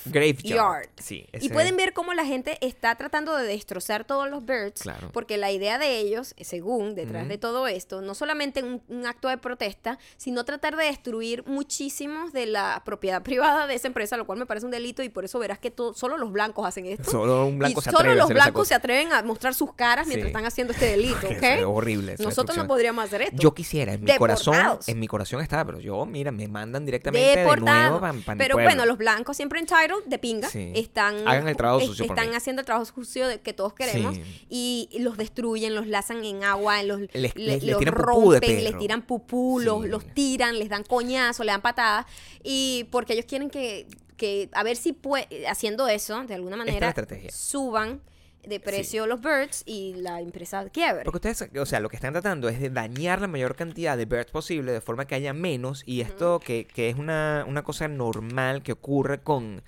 [0.96, 4.83] Sí, y pueden ver cómo la gente está tratando de destrozar todos los birds.
[5.12, 9.28] Porque la idea de ellos, según detrás de todo esto, no solamente un, un, acto
[9.28, 14.26] de protesta, sino tratar de destruir muchísimos de la propiedad privada de esa empresa, lo
[14.26, 17.11] cual me parece un delito y por eso verás que solo los blancos hacen esto.
[17.11, 20.44] Solo un blanco y solo los blancos se atreven a mostrar sus caras mientras están
[20.44, 21.42] haciendo este delito, ¿ok?
[21.42, 22.16] Es horrible.
[22.18, 23.37] Nosotros no podríamos hacer esto.
[23.37, 27.40] Yo quisiera, en mi corazón, en mi corazón está, pero yo, mira, me mandan directamente
[27.40, 28.01] de nuevo
[28.38, 31.27] Pero bueno, los blancos siempre en Title, de pinga, están...
[31.27, 34.16] Hagan el trabajo sucio Están haciendo el trabajo sucio que todos queremos
[34.49, 39.87] y los destruyen, los lazan en agua, los, les, tiran rompen, les tiran pupú, los,
[39.87, 42.07] los tiran, les dan coñazo, le dan patadas
[42.42, 46.94] y porque ellos quieren que, que a ver si puede, haciendo eso, de alguna manera,
[47.31, 48.01] suban
[48.46, 51.04] de precio los birds y la empresa quiebre.
[51.04, 54.04] Porque ustedes, o sea, lo que están tratando es de dañar la mayor cantidad de
[54.04, 57.88] birds posible de forma que haya menos y esto que, que, es una, una cosa
[57.88, 59.62] normal que ocurre con,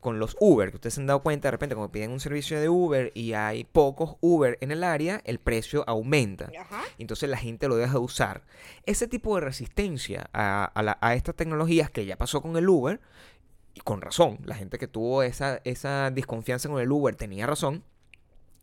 [0.00, 2.60] con los Uber, que ustedes se han dado cuenta de repente cuando piden un servicio
[2.60, 6.50] de Uber y hay pocos Uber en el área, el precio aumenta.
[6.98, 8.42] Entonces la gente lo deja de usar.
[8.84, 13.00] Ese tipo de resistencia a, a, a estas tecnologías que ya pasó con el Uber,
[13.74, 17.84] y con razón, la gente que tuvo esa, esa desconfianza con el Uber tenía razón,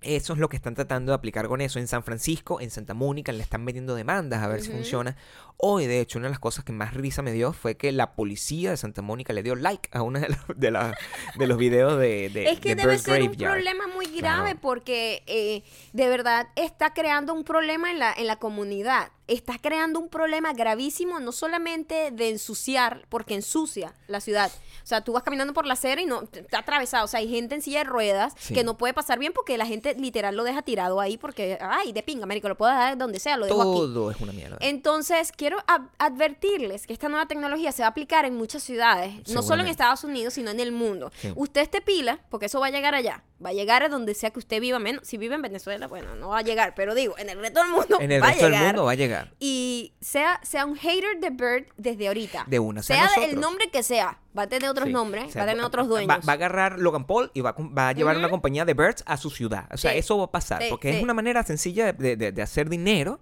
[0.01, 1.79] eso es lo que están tratando de aplicar con eso.
[1.79, 5.17] En San Francisco, en Santa Mónica, le están metiendo demandas a ver si funciona.
[5.57, 8.13] Hoy, de hecho, una de las cosas que más risa me dio fue que la
[8.13, 10.95] policía de Santa Mónica le dio like a uno de los, de,
[11.37, 15.63] de los videos de, de Es que debe ser un problema muy grave porque eh,
[15.91, 20.53] de verdad está creando un problema en la, en la comunidad estás creando un problema
[20.53, 24.51] gravísimo, no solamente de ensuciar, porque ensucia la ciudad.
[24.83, 27.05] O sea, tú vas caminando por la acera y no está atravesado.
[27.05, 29.65] O sea, hay gente en silla de ruedas que no puede pasar bien porque la
[29.65, 33.19] gente literal lo deja tirado ahí porque, ay, de pinga, América, lo puedo dejar donde
[33.19, 33.79] sea, lo dejo aquí.
[33.79, 34.57] Todo es una mierda.
[34.61, 35.57] Entonces, quiero
[35.97, 39.67] advertirles que esta nueva tecnología se va a aplicar en muchas ciudades, no solo en
[39.67, 41.11] Estados Unidos, sino en el mundo.
[41.35, 43.23] Usted esté pila, porque eso va a llegar allá.
[43.43, 45.07] Va a llegar a donde sea que usted viva menos.
[45.07, 47.69] Si vive en Venezuela, bueno, no va a llegar, pero digo, en el resto del
[47.69, 49.18] mundo en el resto del mundo va a llegar.
[49.39, 52.45] Y sea, sea un hater de Bird desde ahorita.
[52.47, 52.83] De una.
[52.83, 54.19] Sea, el nombre que sea.
[54.37, 56.07] Va a tener otros nombres, va a tener otros dueños.
[56.07, 59.31] Va, a agarrar Logan Paul y va, a llevar una compañía de Birds a su
[59.31, 59.67] ciudad.
[59.73, 60.61] O sea, eso va a pasar.
[60.69, 63.19] porque es una manera sencilla de, hacer dinero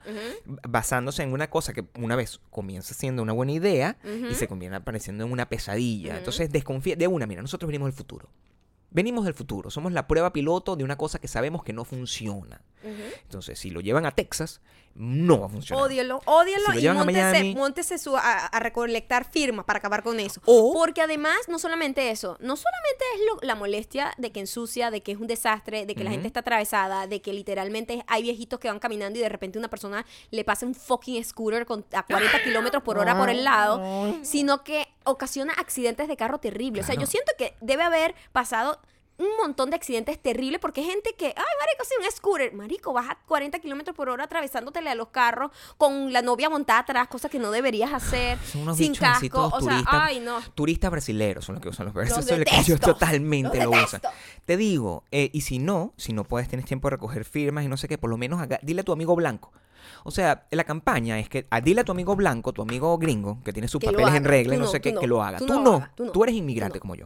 [0.67, 3.97] basándose en una cosa que una vez comienza siendo una buena idea
[4.29, 6.17] y se conviene apareciendo en una pesadilla.
[6.17, 7.25] Entonces desconfía de una.
[7.25, 8.29] Mira, nosotros venimos del futuro.
[8.89, 12.61] Venimos del futuro, somos la prueba piloto de una cosa que sabemos que no funciona.
[13.23, 14.61] Entonces, si lo llevan a Texas,
[14.97, 15.83] no va a funcionar.
[15.83, 20.41] Ódielo, ódielo y móntese, a, recolectar firmas para acabar con eso.
[20.43, 25.11] Porque además, no solamente eso, no solamente es la molestia de que ensucia, de que
[25.11, 28.67] es un desastre, de que la gente está atravesada, de que literalmente hay viejitos que
[28.67, 32.43] van caminando y de repente una persona le pasa un fucking scooter con, a 40
[32.43, 33.81] kilómetros por hora por el lado,
[34.23, 36.85] sino que ocasiona accidentes de carro terribles.
[36.85, 38.79] O sea, yo siento que debe haber pasado
[39.17, 42.53] un montón de accidentes terribles porque hay gente que, ay, marico, sí, un scooter.
[42.53, 46.79] Marico, vas a 40 kilómetros por hora atravesándotele a los carros con la novia montada
[46.79, 48.37] atrás, cosas que no deberías hacer.
[48.51, 49.49] Son unos sin casco.
[49.53, 50.39] O sea, ay, no.
[50.53, 52.19] Turistas brasileros son los que usan los versos.
[52.29, 54.01] Eso es yo totalmente lo usan.
[54.45, 57.67] Te digo, eh, y si no, si no puedes, tienes tiempo de recoger firmas y
[57.67, 59.51] no sé qué, por lo menos dile a tu amigo blanco
[60.03, 63.39] o sea, la campaña es que ah, dile a tu amigo blanco, tu amigo gringo,
[63.43, 65.37] que tiene sus papeles en regla y no, sé qué, que lo haga.
[65.39, 67.05] Tú, no, tú, eres inmigrante como yo.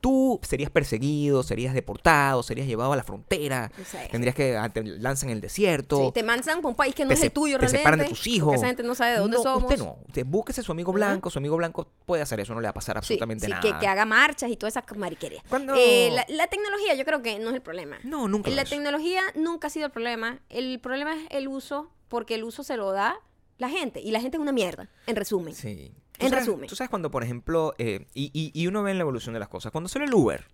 [0.00, 3.70] Tú serías perseguido, serías deportado, serías llevado a la frontera,
[4.10, 6.12] tendrías que ah, te lanzan en el desierto.
[6.12, 8.54] te mandan por un país que no es el tuyo te separan de tus hijos.
[8.54, 9.64] Esa gente no sabe de dónde somos.
[9.64, 9.98] Usted no.
[10.06, 12.74] Usted búsquese su amigo blanco, su amigo blanco puede hacer eso, no le va a
[12.74, 13.60] pasar absolutamente nada.
[13.60, 15.42] Que, que, haga marchas y todas esas mariquerías.
[15.76, 17.98] Eh, la, tecnología yo creo que no es el problema.
[18.02, 18.50] No, nunca.
[18.50, 20.40] La tecnología nunca ha sido el problema.
[20.48, 23.16] El problema es el uso porque el uso se lo da
[23.56, 24.00] la gente.
[24.00, 25.54] Y la gente es una mierda, en resumen.
[25.54, 25.94] Sí.
[26.18, 26.68] En resumen.
[26.68, 29.72] Tú sabes cuando, por ejemplo, eh, y, y, uno ve la evolución de las cosas.
[29.72, 30.44] Cuando sale el Uber,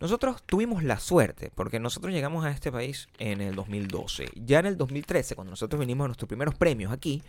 [0.00, 4.30] nosotros tuvimos la suerte, porque nosotros llegamos a este país en el 2012.
[4.36, 7.22] Ya en el 2013, cuando nosotros vinimos a nuestros primeros premios aquí,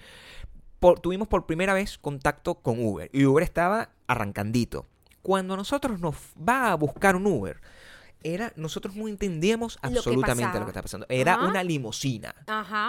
[1.01, 3.09] tuvimos por primera vez contacto con Uber.
[3.11, 4.85] Y Uber estaba arrancandito.
[5.21, 7.59] Cuando nosotros nos va a buscar un Uber,
[8.23, 11.05] era, nosotros no entendíamos absolutamente lo que, estaba pasando.
[11.09, 12.35] Era una limusina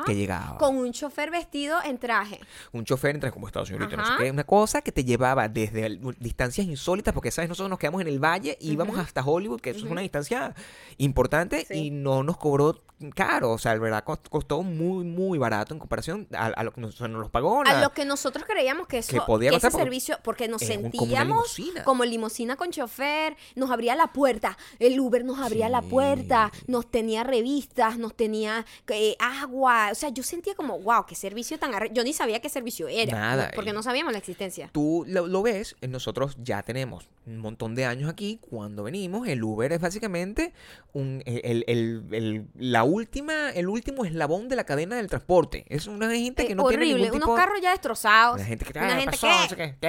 [0.06, 0.58] que llegaba.
[0.58, 2.40] Con un chofer vestido en traje.
[2.72, 4.30] Un chofer en traje, como Estados Unidos, no sé qué.
[4.30, 7.48] Una cosa que te llevaba desde distancias insólitas, porque, ¿sabes?
[7.48, 10.54] Nosotros nos quedamos en el valle y íbamos hasta Hollywood, que eso es una distancia
[10.98, 12.82] importante, y no nos cobró
[13.14, 13.52] caro.
[13.52, 17.30] O sea, el verdad costó muy, muy barato en comparación a, lo que nos, nos
[17.30, 17.62] pagó.
[17.66, 22.04] a lo que nosotros creíamos que, eso, que, ese servicio, porque nos sentíamos como, como
[22.04, 27.24] limusina con chofer, nos abría la puerta, el Uber Nos abría la puerta, nos tenía
[27.24, 29.88] revistas, nos tenía eh, agua.
[29.90, 31.72] O sea, yo sentía como, wow, qué servicio tan...
[31.92, 33.18] Yo ni sabía qué servicio era.
[33.18, 33.50] Nada.
[33.54, 34.70] Porque no sabíamos la existencia.
[34.72, 38.38] Tú lo, lo ves, nosotros ya tenemos un montón de años aquí.
[38.48, 40.52] Cuando venimos, el Uber es básicamente
[40.92, 45.64] un, el, el, el, la última, el último eslabón de la cadena del transporte.
[45.68, 47.16] Es una gente que eh, no tiene ningún tipo...
[47.16, 48.36] unos carros ya destrozados.
[48.36, 49.88] Una gente que, una gente que, ¿qué,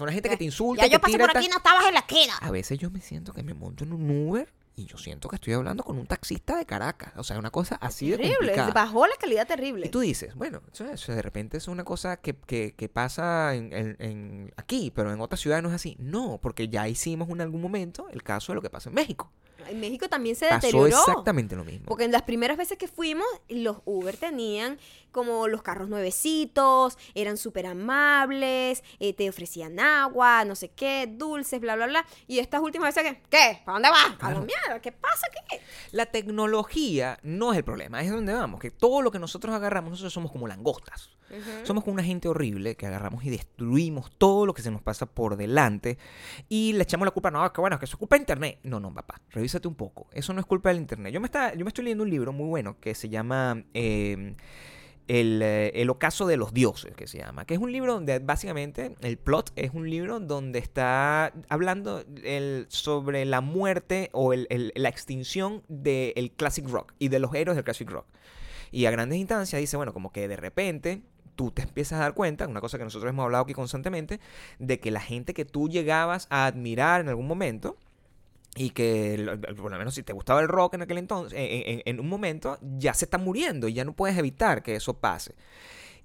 [0.00, 0.86] una gente que te insulta.
[0.86, 2.34] Ya yo pasé por aquí no estabas en la esquina.
[2.40, 5.36] A veces yo me siento que me monto en un Uber y yo siento que
[5.36, 7.14] estoy hablando con un taxista de Caracas.
[7.16, 8.54] O sea, una cosa así de terrible.
[8.74, 9.86] Bajó la calidad terrible.
[9.86, 14.52] Y tú dices, bueno, eso, de repente es una cosa que, que, pasa en, en,
[14.56, 15.96] aquí, pero en otras ciudades no es así.
[15.98, 19.32] No, porque ya hicimos en algún momento el caso de lo que pasa en México
[19.68, 20.86] en México también se deterioró.
[20.86, 21.86] exactamente lo mismo.
[21.86, 24.78] Porque en las primeras veces que fuimos, los Uber tenían
[25.16, 31.58] como los carros nuevecitos, eran súper amables, eh, te ofrecían agua, no sé qué, dulces,
[31.58, 32.06] bla, bla, bla.
[32.26, 33.22] Y estas últimas veces, ¿qué?
[33.30, 33.62] ¿Qué?
[33.64, 34.16] ¿Para dónde vas?
[34.16, 34.78] ¿Para mierda?
[34.82, 35.26] ¿Qué pasa?
[35.48, 35.62] ¿Qué?
[35.92, 39.90] La tecnología no es el problema, es donde vamos, que todo lo que nosotros agarramos,
[39.90, 41.16] nosotros somos como langostas.
[41.64, 45.06] Somos como una gente horrible que agarramos y destruimos todo lo que se nos pasa
[45.06, 45.98] por delante
[46.48, 48.60] y le echamos la culpa, no, que bueno, que eso es culpa de Internet.
[48.62, 49.20] No, no, papá,
[49.64, 50.08] un poco.
[50.12, 51.12] Eso no es culpa del Internet.
[51.12, 53.64] Yo me, está, yo me estoy leyendo un libro muy bueno que se llama...
[53.74, 54.36] Em,
[55.08, 58.96] eh, el, ocaso de los dioses, que se llama, que es un libro donde básicamente
[59.02, 65.62] el plot es un libro donde está hablando el, sobre la muerte o la extinción
[65.68, 68.06] del classic rock y de los héroes del classic rock.
[68.72, 71.02] Y a grandes instancias dice, bueno, como que de repente
[71.36, 74.18] tú te empiezas a dar cuenta, una cosa que nosotros hemos hablado aquí constantemente,
[74.58, 77.76] de que la gente que tú llegabas a admirar en algún momento,
[78.56, 82.08] y que por lo menos si te gustaba el rock en aquel entonces, en, un
[82.08, 85.34] momento, ya se está muriendo y ya no puedes evitar que eso pase.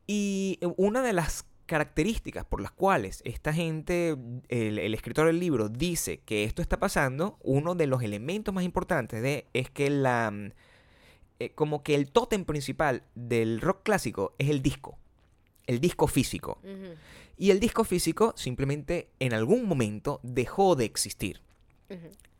[0.06, 4.18] Y una de las características por las cuales esta gente,
[4.50, 9.22] el, escritor del libro, dice que esto está pasando, uno de los elementos más importantes
[9.22, 10.34] de, es que la...
[11.40, 15.00] Eh, como que el tótem principal del rock clásico es el disco
[15.68, 16.60] el disco físico.
[17.38, 21.42] Y el disco físico simplemente en algún momento dejó de existir.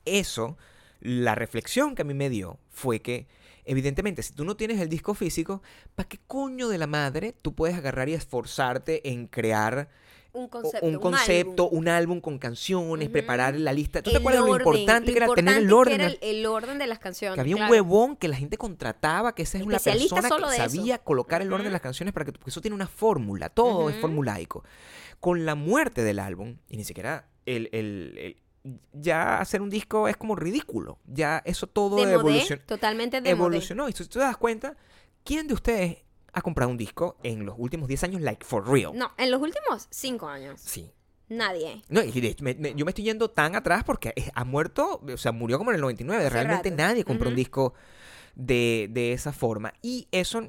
[0.06, 0.58] Eso,
[1.00, 3.28] la reflexión que a mí me dio fue que,
[3.66, 5.62] evidentemente, si tú no tienes el disco físico,
[5.96, 9.90] ¿para qué coño de la madre tú puedes agarrar y esforzarte en crear
[10.34, 12.22] un concepto, un, concepto, un, álbum.
[12.22, 14.02] con canciones, preparar la lista.
[14.02, 15.98] ¿Tú te acuerdas lo importante que era tener el orden?
[15.98, 17.36] Que era el, orden de las canciones.
[17.36, 21.00] Que había un huevón que la gente contrataba, que esa es una persona que sabía
[21.00, 23.98] colocar el orden de las canciones para que porque eso tiene una fórmula, todo es
[23.98, 24.64] formulaico.
[25.20, 28.38] Con la muerte del álbum, y ni siquiera el, el,
[28.94, 31.00] ya hacer un disco es como ridículo.
[31.06, 32.62] Ya eso todo evolucionó.
[32.66, 33.90] Totalmente de Evolucionó.
[33.90, 34.76] Y si tú te das cuenta,
[35.24, 35.98] ¿quién de ustedes
[36.34, 38.92] ha comprado un disco en los últimos 10 años, like for real.
[38.96, 40.62] No, en los últimos 5 años.
[40.64, 40.92] Sí.
[41.30, 41.82] Nadie.
[41.88, 45.72] No, y yo me estoy yendo tan atrás porque ha muerto, o sea, murió como
[45.72, 46.30] en el 99.
[46.30, 47.74] Realmente nadie compró un disco
[48.36, 49.74] de, de esa forma.
[49.82, 50.48] Y eso mm,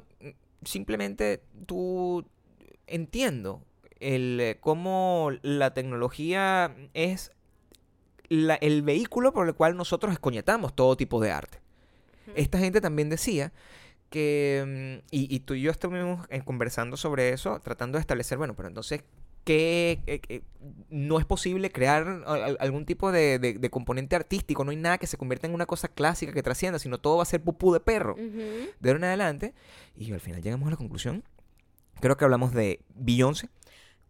[0.65, 2.25] simplemente tú
[2.85, 3.63] entiendo
[4.01, 7.31] el eh, cómo la tecnología es
[8.61, 11.59] el vehículo por el cual nosotros escoñetamos todo tipo de arte.
[12.35, 13.51] Esta gente también decía
[14.09, 18.55] que, mm, y, tú y yo estuvimos eh, conversando sobre eso, tratando de establecer, bueno,
[18.55, 19.03] pero entonces,
[19.43, 20.41] ¿qué, eh,
[20.89, 22.23] no es posible crear
[22.59, 26.31] algún tipo de, componente artístico, no hay nada que se convierta en una cosa clásica
[26.31, 29.53] que trascienda, sino todo va a ser pupú de perro, de ahora en adelante,
[29.97, 31.23] y al final llegamos a la conclusión,
[31.99, 33.49] creo que hablamos de Beyoncé.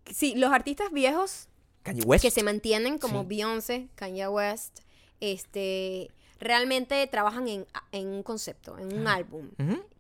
[0.06, 1.48] Sí, los artistas viejos
[1.84, 4.80] que se mantienen como Beyoncé, Kanye West,
[5.20, 7.66] este realmente trabajan en,
[8.08, 9.50] un concepto, en un álbum,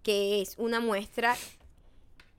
[0.01, 1.35] que es una muestra.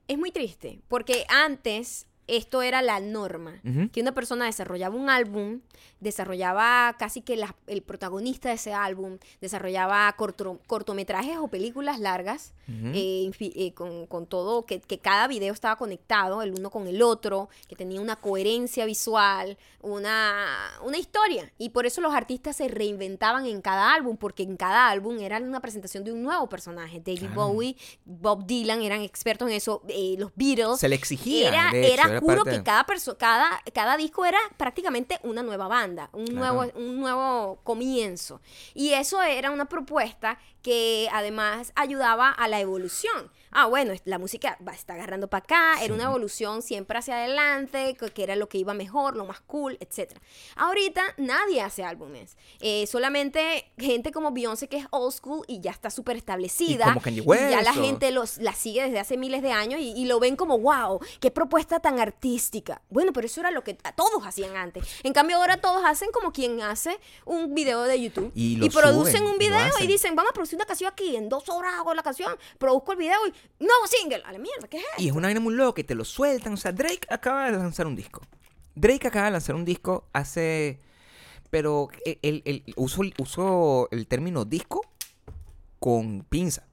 [0.07, 3.61] Es muy triste, porque antes esto era la norma,
[3.91, 5.61] que una persona desarrollaba un álbum,
[5.99, 13.73] desarrollaba casi que el protagonista de ese álbum, desarrollaba cortometrajes o películas largas, eh, eh,
[13.73, 18.15] con, todo, que, cada video estaba conectado el uno con el otro, que tenía una
[18.15, 21.51] coherencia visual, una, una historia.
[21.57, 25.37] Y por eso los artistas se reinventaban en cada álbum, porque en cada álbum era
[25.37, 26.99] una presentación de un nuevo personaje.
[26.99, 30.79] David Bowie, Bob Dylan eran expertos en eso, eh, los Beatles.
[30.79, 31.49] Se le exigía.
[31.49, 32.85] Era, era juro que cada,
[33.17, 38.41] cada, cada disco era prácticamente una nueva banda, un, nuevo, un nuevo comienzo.
[38.73, 44.57] Y eso era una propuesta que además ayudaba a la evolución ah, bueno, la música
[44.67, 48.57] va, está agarrando para acá, era una evolución siempre hacia adelante, que, era lo que
[48.57, 50.11] iba mejor, lo más cool, etc.
[50.57, 55.71] Ahorita nadie hace álbumes, eh, solamente gente como Beyoncé que es old school y ya
[55.71, 56.95] está súper establecida.
[57.05, 60.19] Y, como ya la gente los, la sigue desde hace miles de años y, lo
[60.19, 62.81] ven como, wow, qué propuesta tan artística.
[62.89, 64.85] Bueno, pero eso era lo que todos hacían antes.
[65.03, 68.31] En cambio, ahora todos hacen como quien hace un video de YouTube.
[68.35, 71.73] Y, producen un video y dicen, vamos a producir una canción aquí, en dos horas
[71.75, 74.21] hago la canción, produzco el video y nuevo single.
[74.25, 76.53] A la mierda, ¿qué es Y es una vaina muy loca que te lo sueltan.
[76.53, 78.21] O sea, Drake acaba de lanzar un disco.
[78.75, 80.79] Drake acaba de lanzar un disco hace...
[81.51, 81.89] Pero
[82.21, 84.81] el, el, uso el término disco
[85.79, 86.65] con pinza.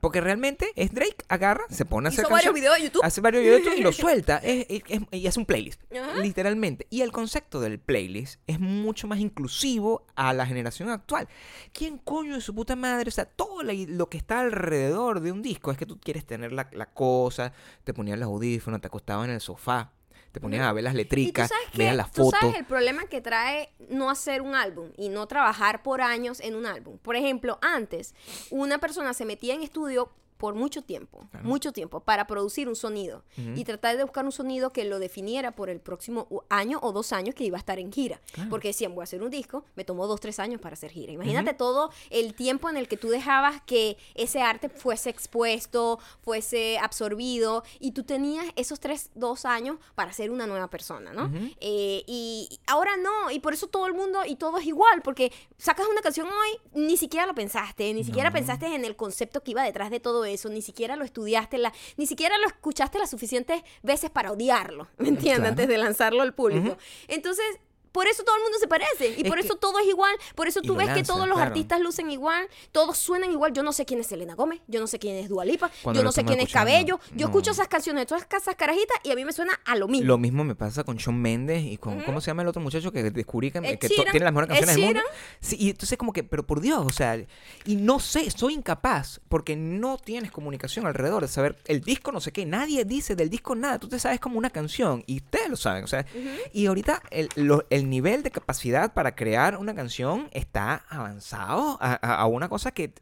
[0.00, 3.00] Porque realmente es Drake, agarra, se pone a hacer Hizo varios videos de YouTube.
[3.04, 4.40] Hace varios videos de YouTube y lo suelta.
[4.44, 5.82] y hace un playlist.
[6.16, 6.86] Literalmente.
[6.90, 11.28] Y el concepto del playlist es mucho más inclusivo a la generación actual.
[11.72, 13.08] ¿Quién coño de su puta madre?
[13.08, 16.52] O sea, todo lo que está alrededor de un disco es que tú quieres tener
[16.52, 17.52] la, la cosa,
[17.84, 19.92] te ponías los audífonos, te acostabas en el sofá
[20.32, 22.32] te ponías a ver las letricas, veías las fotos.
[22.32, 26.40] ¿Tú sabes el problema que trae no hacer un álbum y no trabajar por años
[26.40, 26.98] en un álbum?
[26.98, 28.14] Por ejemplo, antes
[28.50, 30.10] una persona se metía en estudio
[30.40, 33.22] por mucho tiempo, mucho tiempo, para producir un sonido
[33.54, 37.12] y tratar de buscar un sonido que lo definiera por el próximo año o dos
[37.12, 38.20] años que iba a estar en gira.
[38.48, 41.12] Porque decían, voy a hacer un disco, me tomó dos, tres años para hacer gira.
[41.12, 46.78] Imagínate todo el tiempo en el que tú dejabas que ese arte fuese expuesto, fuese
[46.78, 51.30] absorbido y tú tenías esos tres, dos años para ser una nueva persona, ¿no?
[51.60, 55.30] Eh, y ahora no, y por eso todo el mundo y todo es igual, porque
[55.58, 59.50] sacas una canción hoy, ni siquiera lo pensaste, ni siquiera pensaste en el concepto que
[59.50, 63.10] iba detrás de todo eso ni siquiera lo estudiaste, la, ni siquiera lo escuchaste las
[63.10, 65.50] suficientes veces para odiarlo, ¿me entiendes?
[65.50, 66.76] Antes de lanzarlo al público.
[67.08, 67.46] Entonces,
[67.92, 70.14] por eso todo el mundo se parece y por eso todo es igual.
[70.34, 73.52] Por eso tú ves que todos los artistas lucen igual, todos suenan igual.
[73.52, 76.12] Yo no sé quién es Selena Gómez, yo no sé quién es Dualipa, yo no
[76.12, 77.00] sé quién es Cabello.
[77.14, 79.88] Yo escucho esas canciones de todas esas carajitas y a mí me suena a lo
[79.88, 80.06] mismo.
[80.06, 82.92] Lo mismo me pasa con Shawn Mendes y con, ¿cómo se llama el otro muchacho
[82.92, 85.00] que descubrí que, tiene las mejores canciones del mundo?
[85.40, 87.16] Sí, y entonces como que, pero por Dios, o sea,
[87.64, 92.20] y no sé, soy incapaz porque no tienes comunicación alrededor de saber el disco, no
[92.20, 95.48] sé qué, nadie dice del disco nada, tú te sabes como una canción y ustedes
[95.48, 96.06] lo saben, o sea,
[96.52, 97.28] y ahorita el,
[97.70, 102.92] el el nivel de capacidad para crear una canción está avanzado a, una cosa que,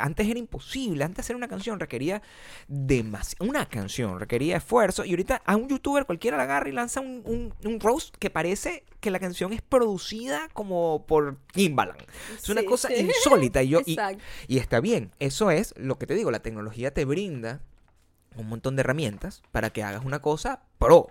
[0.00, 1.04] antes era imposible.
[1.04, 2.22] Antes hacer una canción requería
[2.66, 3.48] demasiado.
[3.48, 5.04] Una canción requería esfuerzo.
[5.04, 8.84] Y ahorita a un youtuber cualquiera la agarra y lanza un, un, roast que parece
[9.00, 12.02] que la canción es producida como por Timbaland.
[12.36, 13.62] Es una cosa insólita.
[13.62, 13.96] Y, yo, y,
[14.48, 15.12] y está bien.
[15.18, 16.30] Eso es lo que te digo.
[16.30, 17.60] La tecnología te brinda
[18.36, 21.10] un montón de herramientas para que hagas una cosa pro.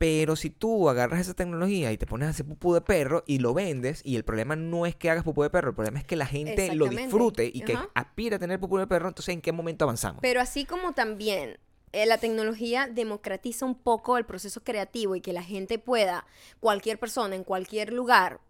[0.00, 3.38] Pero si tú agarras esa tecnología y te pones a hacer pupú de perro y
[3.38, 6.06] lo vendes, y el problema no es que hagas pupú de perro, el problema es
[6.06, 9.42] que la gente lo disfrute y que aspire a tener pupú de perro, entonces ¿en
[9.42, 10.22] qué momento avanzamos?
[10.22, 11.58] Pero así como también
[11.92, 16.24] eh, la tecnología democratiza un poco el proceso creativo y que la gente pueda,
[16.60, 18.40] cualquier persona en cualquier lugar,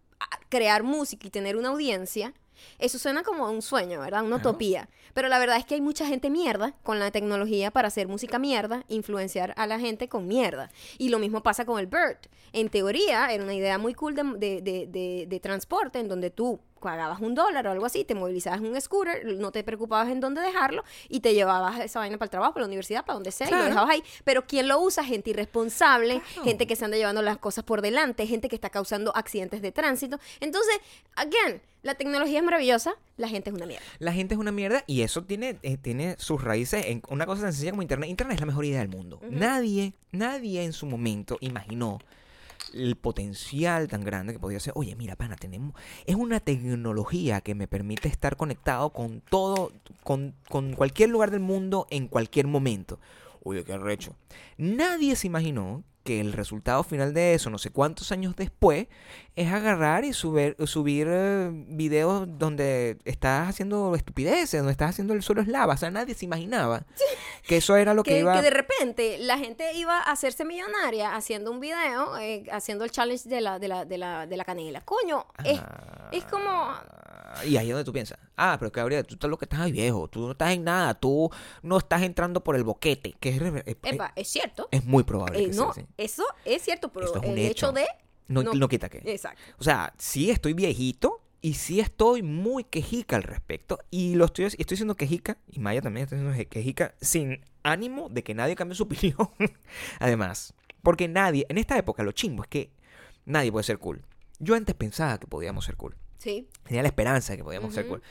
[0.47, 2.33] crear música y tener una audiencia,
[2.79, 4.23] eso suena como un sueño, ¿verdad?
[4.23, 4.89] Una utopía.
[5.13, 8.39] Pero la verdad es que hay mucha gente mierda con la tecnología para hacer música
[8.39, 10.69] mierda, influenciar a la gente con mierda.
[10.97, 12.17] Y lo mismo pasa con el Bird.
[12.53, 17.21] En teoría, era una idea muy cool de, de, de transporte en donde tú pagabas
[17.21, 20.41] un dólar o algo así, te movilizabas en un scooter, no te preocupabas en dónde
[20.41, 23.47] dejarlo y te llevabas esa vaina para el trabajo, para la universidad, para donde sea,
[23.47, 24.03] y lo dejabas ahí.
[24.23, 25.03] Pero ¿quién lo usa?
[25.03, 29.15] Gente irresponsable, gente que se anda llevando las cosas por delante, gente que está causando
[29.15, 30.19] accidentes de tránsito.
[30.39, 30.75] Entonces,
[31.15, 33.85] again, la tecnología es maravillosa, la gente es una mierda.
[33.99, 37.41] La gente es una mierda y eso tiene, eh, tiene sus raíces en una cosa
[37.43, 38.09] tan sencilla como Internet.
[38.09, 39.19] Internet es la mejor idea del mundo.
[39.29, 41.99] Nadie, nadie en su momento imaginó
[42.73, 45.73] el potencial tan grande que podría ser, oye, mira, pana, tenemos,
[46.05, 49.71] es una tecnología que me permite estar conectado con todo,
[50.03, 52.99] con, con cualquier lugar del mundo en cualquier momento.
[53.43, 54.15] Oye, qué arrecho.
[54.57, 58.87] Nadie se imaginó que el resultado final de eso, no sé cuántos años después,
[59.35, 65.23] es agarrar y subir, subir eh, videos donde estás haciendo estupideces, donde estás haciendo el
[65.23, 65.75] suelo eslava.
[65.75, 66.85] O sea, nadie se imaginaba
[67.47, 68.35] que eso era lo que, iba...
[68.35, 72.91] Que de repente la gente iba a hacerse millonaria haciendo un video, eh, haciendo el
[72.91, 74.81] challenge de la, de la, de la, de la canela.
[74.81, 75.59] Coño, es,
[76.11, 76.73] es como...
[77.45, 79.59] Y ahí es donde tú piensas, ah, pero que habría, tú estás lo que estás
[79.59, 81.29] ahí viejo, tú no estás en nada, tú
[81.61, 83.41] no estás entrando por el boquete, que es,
[84.15, 84.67] es, cierto.
[84.71, 85.45] Es muy probable.
[85.45, 87.85] que no, eso es cierto, pero el hecho, de...
[88.27, 89.01] No, no, quita que.
[89.05, 89.41] Exacto.
[89.57, 93.79] O sea, sí estoy viejito y sí estoy muy quejica al respecto.
[93.89, 98.23] Y lo estoy, estoy diciendo quejica, y Maya también está diciendo quejica, sin ánimo de
[98.23, 99.29] que nadie cambie su opinión.
[99.99, 102.71] Además, porque nadie, en esta época lo chimbo es que
[103.25, 104.03] nadie puede ser cool.
[104.39, 105.95] Yo antes pensaba que podíamos ser cool.
[106.21, 106.47] Sí.
[106.61, 108.03] Tenía la esperanza de que podíamos ser cool.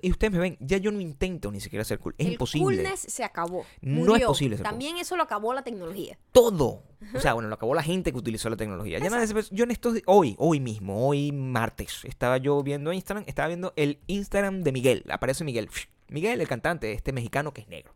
[0.00, 2.14] y ustedes me ven, ya yo no intento ni siquiera ser cool.
[2.16, 2.76] Es el imposible.
[2.76, 3.66] coolness se acabó.
[3.80, 6.16] No es posible ser También eso lo acabó la tecnología.
[6.30, 6.84] Todo.
[7.12, 9.00] O sea, bueno, lo acabó la gente que utilizó la tecnología.
[9.00, 13.48] Ya nada, yo en estos hoy, hoy mismo, hoy martes, estaba yo viendo Instagram, estaba
[13.48, 15.04] viendo el Instagram de Miguel.
[15.10, 15.68] Aparece Miguel.
[16.10, 17.92] Miguel, el cantante, este mexicano que es negro.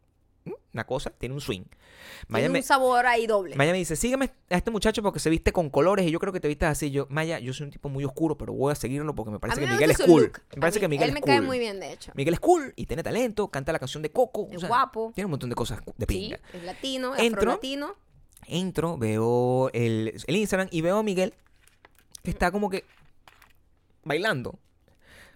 [0.77, 1.63] Una cosa, tiene un swing.
[2.29, 3.57] Maya tiene un sabor ahí doble.
[3.57, 6.35] Maya me dice, sígueme a este muchacho porque se viste con colores y yo creo
[6.35, 6.91] que te vistes así.
[6.91, 9.63] Yo, Maya, yo soy un tipo muy oscuro, pero voy a seguirlo porque me parece
[9.63, 10.31] que Miguel es cool.
[10.55, 12.13] Me parece que Miguel él me cae muy bien, de hecho.
[12.15, 14.49] Miguel es cool y tiene talento, canta la canción de Coco.
[14.53, 15.13] Es guapo.
[15.15, 16.37] Tiene un montón de cosas de pinga.
[16.37, 17.97] Sí, es latino, es entro, latino.
[18.47, 21.33] Entro, veo el, el Instagram y veo a Miguel
[22.23, 22.85] que está como que
[24.05, 24.59] bailando.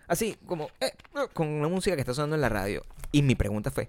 [0.06, 0.92] Así, como eh,
[1.32, 2.84] con la música que está sonando en la radio.
[3.10, 3.88] Y mi pregunta fue,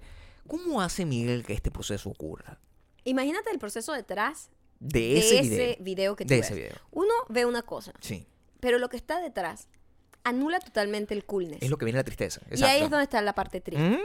[0.51, 2.59] ¿cómo hace Miguel que este proceso ocurra?
[3.05, 4.49] Imagínate el proceso detrás
[4.81, 6.17] de ese, video.
[6.17, 6.51] que tú ves.
[6.91, 7.93] Uno ve una cosa.
[8.01, 8.27] Sí.
[8.59, 9.69] Pero lo que está detrás
[10.25, 11.61] anula totalmente el coolness.
[11.61, 12.41] Es lo que viene la tristeza.
[12.51, 13.91] Y ahí es donde está la parte triste.
[13.91, 13.99] ¿Mm?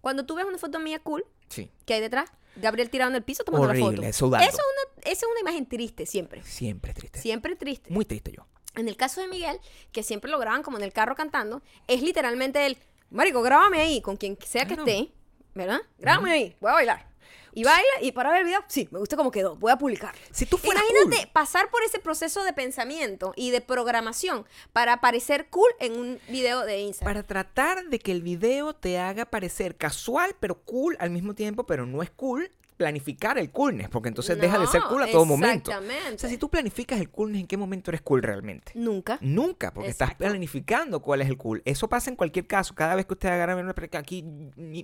[0.00, 1.70] Cuando tú ves una foto mía cool, sí.
[1.86, 2.28] ¿qué hay detrás?
[2.56, 4.02] Gabriel tirado en el piso tomando la foto.
[4.02, 6.42] Eso, es una, es una imagen triste, siempre.
[6.42, 7.20] Siempre triste.
[7.20, 7.92] Siempre triste.
[7.92, 8.48] Muy triste yo.
[8.74, 9.60] En el caso de Miguel,
[9.92, 12.76] que siempre lo graban como en el carro cantando, es literalmente el,
[13.10, 15.12] Marico, grábame ahí, con quien sea que esté,
[15.54, 15.80] ¿verdad?
[15.98, 17.12] Grábame ahí, voy a bailar.
[17.54, 20.14] Y baila, y para ver el video, sí, me gusta cómo quedó, voy a publicar.
[20.30, 25.70] Si tú Imagínate pasar por ese proceso de pensamiento y de programación para parecer cool
[25.78, 27.14] en un video de Instagram.
[27.14, 31.66] Para tratar de que el video te haga parecer casual, pero cool al mismo tiempo,
[31.66, 35.24] pero no es cool planificar el coolness, porque entonces deja de ser cool a todo
[35.24, 35.70] momento.
[35.70, 38.72] O sea, si tú planificas el coolness, ¿en qué momento eres cool realmente?
[38.74, 39.18] Nunca.
[39.20, 41.62] Nunca, porque estás planificando cuál es el cool.
[41.64, 42.74] Eso pasa en cualquier caso.
[42.74, 44.24] Cada vez que usted agarra una aquí,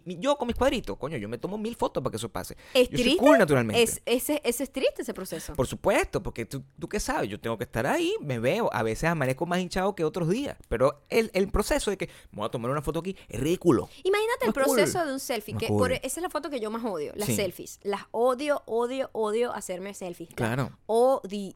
[0.05, 2.57] yo con mis cuadritos, coño, yo me tomo mil fotos para que eso pase.
[2.75, 3.11] Es yo triste.
[3.11, 3.83] Soy cool naturalmente.
[3.83, 5.55] Es, ese, ese, es triste ese proceso.
[5.55, 8.83] Por supuesto, porque tú, tú qué sabes, yo tengo que estar ahí, me veo, a
[8.83, 12.47] veces amanezco más hinchado que otros días, pero el, el proceso de que me voy
[12.47, 13.89] a tomar una foto aquí es ridículo.
[14.03, 16.85] Imagínate el proceso de un selfie, que por, esa es la foto que yo más
[16.85, 17.78] odio, las selfies.
[17.83, 20.31] Las odio, odio, odio hacerme selfies.
[20.35, 20.71] Claro.
[20.87, 21.55] Odio,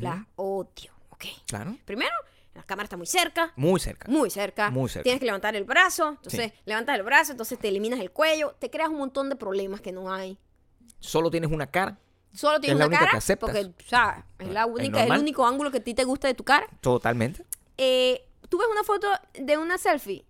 [0.00, 0.92] la odio.
[1.10, 1.24] Ok.
[1.46, 1.76] Claro.
[1.84, 2.14] Primero,
[2.54, 3.52] la cámara está muy cerca.
[3.56, 4.10] Muy cerca.
[4.10, 4.70] Muy cerca.
[4.70, 5.04] Muy cerca.
[5.04, 6.10] Tienes que levantar el brazo.
[6.10, 8.54] Entonces, levantas el brazo, entonces te eliminas el cuello.
[8.58, 10.38] Te creas un montón de problemas que no hay.
[11.00, 11.98] Solo tienes una cara.
[12.34, 13.18] Solo tienes una cara.
[13.38, 16.28] porque, o sea, es la única, es el único ángulo que a ti te gusta
[16.28, 16.66] de tu cara.
[16.80, 17.44] Totalmente.
[17.76, 20.24] Eh, tú ves una foto de una selfie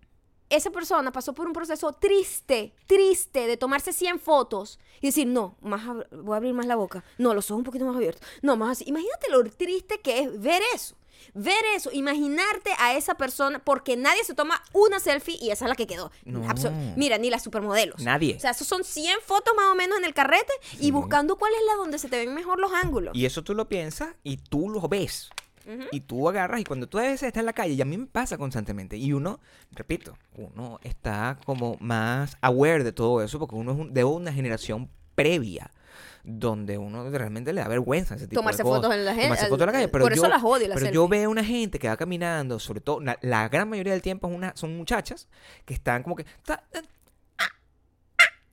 [0.50, 5.56] esa persona pasó por un proceso triste, triste, de tomarse 100 fotos y decir, no,
[5.60, 8.56] más voy a abrir más la boca, no, los ojos un poquito más abiertos, no,
[8.56, 8.84] más así.
[8.86, 10.96] Imagínate lo triste que es ver eso.
[11.34, 15.68] Ver eso, imaginarte a esa persona, porque nadie se toma una selfie y esa es
[15.68, 16.10] la que quedó.
[16.96, 18.02] Mira, ni las supermodelos.
[18.02, 18.34] Nadie.
[18.36, 21.52] O sea, esos son 100 fotos más o menos en el carrete y buscando cuál
[21.54, 23.14] es la donde se te ven mejor los ángulos.
[23.14, 25.30] Y eso tú lo piensas y tú lo ves.
[25.90, 27.96] Y tú agarras y cuando tú a veces estás en la calle, y a mí
[27.96, 29.40] me pasa constantemente, y uno,
[29.72, 34.88] repito, uno está como más aware de todo eso porque uno es de una generación
[35.14, 35.70] previa
[36.24, 38.82] donde uno realmente le da vergüenza ese tipo Tomarse de cosas.
[38.82, 39.26] fotos en la gente.
[39.26, 39.88] Tomarse fotos en la calle.
[39.88, 42.80] Pero por yo, eso las odio, Pero yo veo una gente que va caminando, sobre
[42.80, 45.28] todo, la, gran mayoría del tiempo es una, son muchachas
[45.64, 46.24] que están como que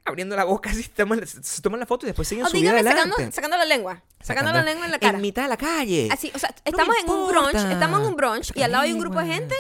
[0.10, 3.32] abriendo la boca, así, se toman la foto y después siguen su vida adelante.
[3.32, 4.04] Sacando, la lengua.
[4.22, 5.18] Sacando, la lengua en la cara.
[5.18, 6.10] En mitad de la calle.
[6.12, 8.94] Así, o sea, estamos en un brunch, estamos en un brunch y al lado hay
[8.94, 9.56] un grupo de gente,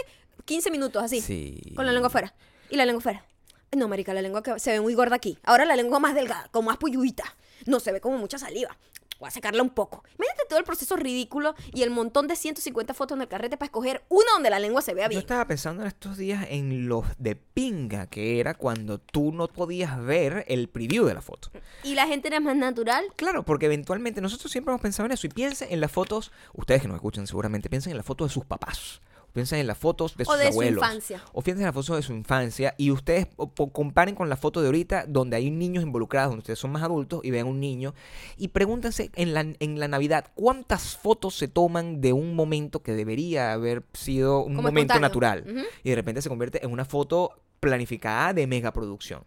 [0.45, 1.21] 15 minutos así.
[1.21, 1.61] Sí.
[1.75, 2.33] Con la lengua afuera.
[2.69, 3.25] Y la lengua afuera.
[3.71, 5.37] No, marica, la lengua que se ve muy gorda aquí.
[5.43, 7.23] Ahora la lengua más delgada, como más puyuita.
[7.65, 8.75] No, se ve como mucha saliva
[9.19, 10.03] voy a sacarla un poco.
[10.17, 13.67] Imagínate todo el proceso ridículo y el montón de 150 fotos en el carrete para
[13.67, 15.19] escoger uno donde la lengua se vea bien.
[15.19, 19.47] Yo estaba pensando en estos días en los de pinga, que era cuando tú no
[19.47, 21.49] podías ver el preview de la foto.
[21.83, 23.05] ¿Y la gente era más natural?
[23.15, 25.27] Claro, porque eventualmente nosotros siempre hemos pensado en eso.
[25.27, 28.33] Y piensen en las fotos, ustedes que nos escuchan seguramente, piensen en las fotos de
[28.33, 29.01] sus papás
[29.33, 30.79] piensen en las fotos de sus o de abuelos.
[30.79, 31.23] Su infancia.
[31.33, 33.27] O piensen en las fotos de su infancia y ustedes
[33.71, 37.21] comparen con la foto de ahorita donde hay niños involucrados, donde ustedes son más adultos
[37.23, 37.93] y vean un niño
[38.37, 42.93] y pregúntense en la, en la Navidad cuántas fotos se toman de un momento que
[42.93, 45.45] debería haber sido un momento natural
[45.83, 49.23] y de repente se convierte en una foto planificada de megaproducción.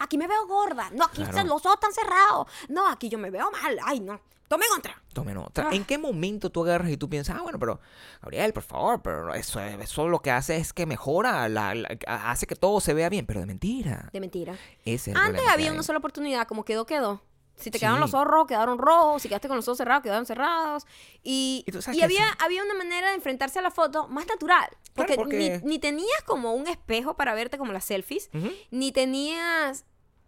[0.00, 0.90] Aquí me veo gorda.
[0.94, 2.46] No, aquí los ojos están cerrados.
[2.68, 3.78] No, aquí yo me veo mal.
[3.84, 4.20] Ay, no.
[4.48, 5.02] Tomen otra.
[5.12, 5.68] Tomen otra.
[5.70, 5.74] Ah.
[5.74, 7.80] ¿En qué momento tú agarras y tú piensas, ah, bueno, pero,
[8.22, 11.74] Gabriel, por favor, pero eso, eso lo que hace es que mejora, la,
[12.06, 14.08] hace que todo se vea bien, pero de mentira.
[14.12, 14.56] De mentira.
[14.84, 17.22] Ese Antes había una sola oportunidad, como quedó, quedó.
[17.56, 19.22] Si te quedaron los ojos rojos, quedaron rojos.
[19.22, 20.86] Si quedaste con los ojos cerrados, quedaron cerrados.
[21.22, 24.68] Y, y, había, había una manera de enfrentarse a la foto más natural.
[24.94, 28.30] Porque, Ni, tenías como un espejo para verte como las selfies,
[28.70, 29.86] ni tenías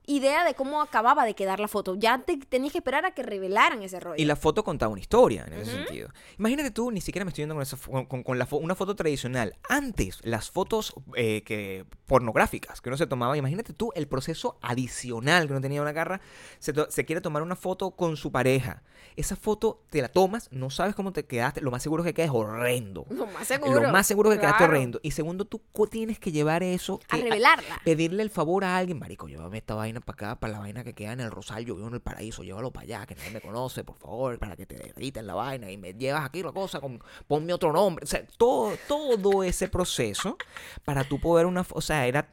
[0.09, 1.95] idea de cómo acababa de quedar la foto.
[1.95, 4.21] Ya te tenías que esperar a que revelaran ese rollo.
[4.21, 6.09] Y la foto contaba una historia en ese sentido.
[6.39, 9.57] Imagínate tú, ni siquiera me estoy viendo con, esa, con, la una foto tradicional.
[9.69, 15.47] Antes, las fotos eh, que pornográficas que uno se tomaba, imagínate tú el proceso adicional
[15.47, 16.21] que uno tenía una garra.
[16.59, 18.83] Se, se quiere tomar una foto con su pareja.
[19.15, 21.61] Esa foto te la tomas, no sabes cómo te quedaste.
[21.61, 23.05] Lo más seguro es que quedes horrendo.
[23.11, 23.81] Lo más seguro.
[23.81, 25.01] Lo más seguro es que quedaste horrendo.
[25.03, 27.01] Y segundo, tú tienes que llevar eso.
[27.09, 27.81] a revelarla.
[27.85, 28.99] pedirle el favor a alguien.
[28.99, 31.75] Marico, llévame esta vaina para acá, para la vaina que queda en el Rosal, yo
[31.75, 34.67] vivo en el paraíso, llévalo para allá, que nadie me conoce, por favor, para que
[34.67, 38.05] te derriten la vaina y me llevas aquí la cosa, con, ponme otro nombre.
[38.05, 40.37] O sea, todo, todo ese proceso
[40.85, 41.65] para tú poder una...
[41.71, 42.29] O sea, era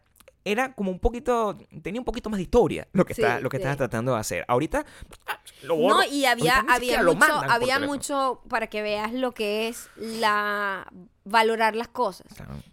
[0.46, 3.58] era como un poquito, tenía un poquito más de historia lo que, está, lo que
[3.58, 4.46] estabas tratando de hacer.
[4.48, 4.86] Ahorita,
[5.26, 10.88] ah, No, y había, había mucho, había mucho para que veas lo que es la
[11.24, 12.28] valorar las cosas.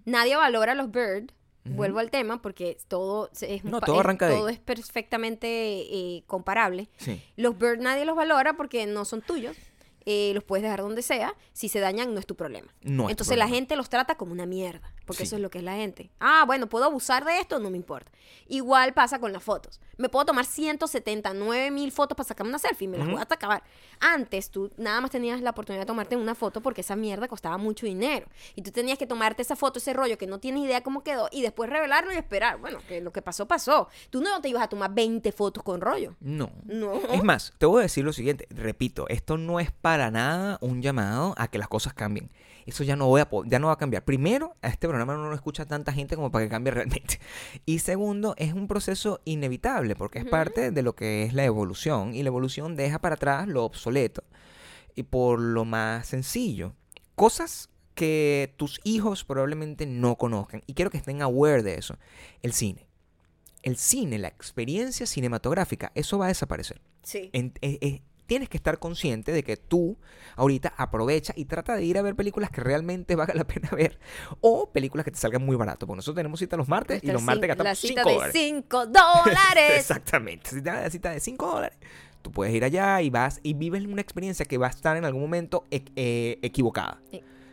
[0.04, 1.32] Nadie valora los bird.
[1.64, 6.88] Vuelvo al tema porque todo es, todo, arranca todo es perfectamente eh, comparable.
[7.36, 9.56] Los bird nadie los valora porque no son tuyos.
[10.04, 11.34] Eh, los puedes dejar donde sea.
[11.52, 12.74] Si se dañan, no es tu problema.
[12.82, 15.74] Entonces la gente los trata como una mierda, porque eso es lo que es la
[15.74, 16.10] gente.
[16.20, 18.10] Ah, bueno, puedo abusar de esto, no me importa.
[18.48, 19.80] Igual pasa con las fotos.
[19.96, 23.62] Me puedo tomar 179 mil fotos para sacarme una selfie, me las voy a acabar.
[24.00, 27.58] Antes tú nada más tenías la oportunidad de tomarte una foto porque esa mierda costaba
[27.58, 28.26] mucho dinero.
[28.54, 31.28] Y tú tenías que tomarte esa foto, ese rollo que no tienes idea cómo quedó,
[31.30, 32.58] y después revelarlo y esperar.
[32.58, 33.88] Bueno, que lo que pasó, pasó.
[34.10, 36.16] Tú no te ibas a tomar 20 fotos con rollo.
[36.20, 36.50] No.
[36.64, 36.94] No.
[37.12, 40.82] Es más, te voy a decir lo siguiente, repito, esto no es para nada un
[40.82, 42.30] llamado a que las cosas cambien.
[42.66, 44.04] Eso ya no, voy a, ya no va a cambiar.
[44.04, 47.20] Primero, a este programa no lo escucha tanta gente como para que cambie realmente.
[47.66, 52.14] Y segundo, es un proceso inevitable porque es parte de lo que es la evolución
[52.14, 54.24] y la evolución deja para atrás lo obsoleto
[54.94, 56.74] y por lo más sencillo.
[57.14, 61.98] Cosas que tus hijos probablemente no conozcan y quiero que estén aware de eso.
[62.42, 62.86] El cine.
[63.62, 66.80] El cine, la experiencia cinematográfica, eso va a desaparecer.
[67.02, 67.30] Sí.
[67.32, 69.98] Eh, eh, tienes que estar consciente de que tú
[70.36, 73.98] ahorita aprovecha y trata de ir a ver películas que realmente valga la pena ver
[74.40, 75.86] o películas que te salgan muy barato.
[75.86, 78.32] Porque nosotros tenemos cita los martes y los martes gastamos 5 dólares.
[78.32, 79.78] 5 dólares.
[79.78, 80.50] Exactamente.
[80.50, 81.78] Si la cita de 5 dólares,
[82.22, 85.04] tú puedes ir allá y vas y vives una experiencia que va a estar en
[85.04, 87.00] algún momento e, eh, equivocada.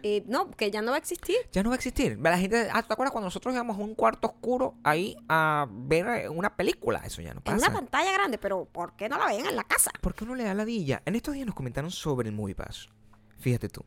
[0.03, 1.35] Eh, eh, no, que ya no va a existir.
[1.51, 2.17] Ya no va a existir.
[2.21, 6.07] La gente, ah, ¿te acuerdas cuando nosotros íbamos a un cuarto oscuro ahí a ver
[6.07, 7.01] eh, una película?
[7.05, 7.57] Eso ya no pasa.
[7.57, 9.91] En una pantalla grande, pero ¿por qué no la ven en la casa?
[10.01, 11.01] ¿Por qué uno le da la dilla?
[11.05, 12.89] En estos días nos comentaron sobre el Movie Pass.
[13.37, 13.83] Fíjate tú.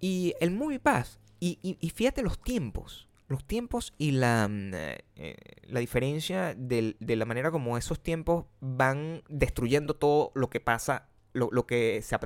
[0.00, 3.08] Y el Movie Pass, y, fíjate los tiempos.
[3.26, 9.22] Los tiempos y la, mm, eh, la diferencia de la manera como esos tiempos van
[9.28, 12.18] destruyendo todo lo que pasa, lo, que se,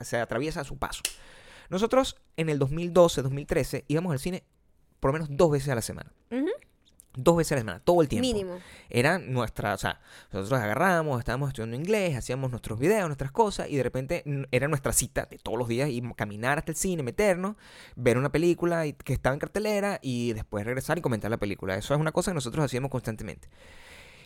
[0.00, 1.02] se atraviesa a su paso.
[1.70, 4.44] Nosotros en el 2012, 2013 íbamos al cine
[5.00, 6.12] por lo menos dos veces a la semana.
[7.12, 8.28] Dos veces a la semana, todo el tiempo.
[8.28, 8.58] Mínimo.
[8.88, 10.00] Era nuestra, o sea,
[10.32, 14.92] nosotros agarramos, estábamos estudiando inglés, hacíamos nuestros videos, nuestras cosas, y de repente era nuestra
[14.92, 17.56] cita de todos los días, y caminar hasta el cine, meternos,
[17.96, 21.74] ver una película que estaba en cartelera, y después regresar y comentar la película.
[21.74, 23.48] Eso es una cosa que nosotros hacíamos constantemente.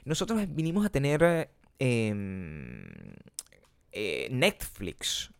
[0.05, 2.87] Nosotros vinimos a tener em,
[3.93, 5.31] eh, Netflix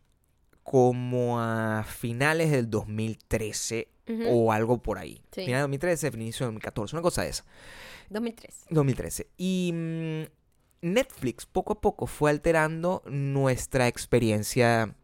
[0.65, 3.87] como a finales del 2013
[4.27, 5.21] o algo por ahí.
[5.31, 7.45] Final de 2013, inicio de 2014, una cosa de esa.
[8.09, 8.65] 2013.
[8.71, 9.27] 2013.
[9.37, 10.23] Y mm,
[10.81, 14.95] Netflix poco a poco fue alterando nuestra experiencia,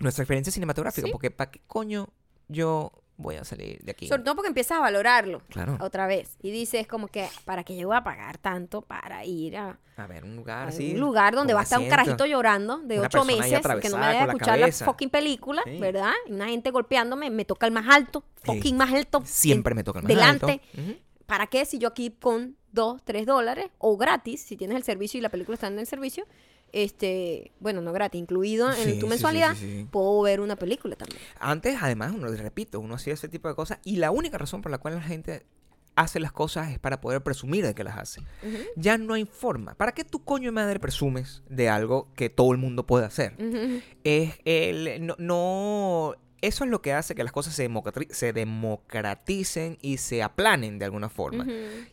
[0.00, 2.10] nuestra experiencia cinematográfica, porque ¿para qué coño
[2.48, 4.08] yo voy a salir de aquí.
[4.08, 5.76] Sobre todo porque empiezas a valorarlo claro.
[5.80, 6.36] otra vez.
[6.42, 9.78] Y dices como que, ¿para qué yo voy a pagar tanto para ir a...
[9.96, 10.94] A ver, un lugar así.
[10.94, 14.06] Un lugar donde va a estar un carajito llorando de ocho meses que no me
[14.06, 16.12] deja escuchar la, fucking película, ¿verdad?
[16.26, 19.22] Y una gente golpeándome, me toca el más alto, fucking más alto.
[19.24, 20.46] Siempre me toca el más alto.
[20.46, 21.00] Delante.
[21.26, 25.18] ¿Para qué si yo aquí con dos, tres dólares o gratis, si tienes el servicio
[25.18, 26.26] y la película está en el servicio,
[26.72, 29.56] este, bueno, no gratis, incluido en tu mensualidad,
[29.90, 31.20] puedo ver una película también.
[31.38, 34.70] Antes, además, uno, repito, uno hacía ese tipo de cosas y la única razón por
[34.70, 35.44] la cual la gente
[35.96, 38.22] hace las cosas es para poder presumir de que las hace.
[38.76, 39.74] Ya no hay forma.
[39.74, 43.34] ¿Para qué tu coño de madre presumes de algo que todo el mundo puede hacer?
[44.04, 47.68] Es el, no, eso es lo que hace que las cosas se,
[48.10, 51.46] se democraticen y se aplanen de alguna forma.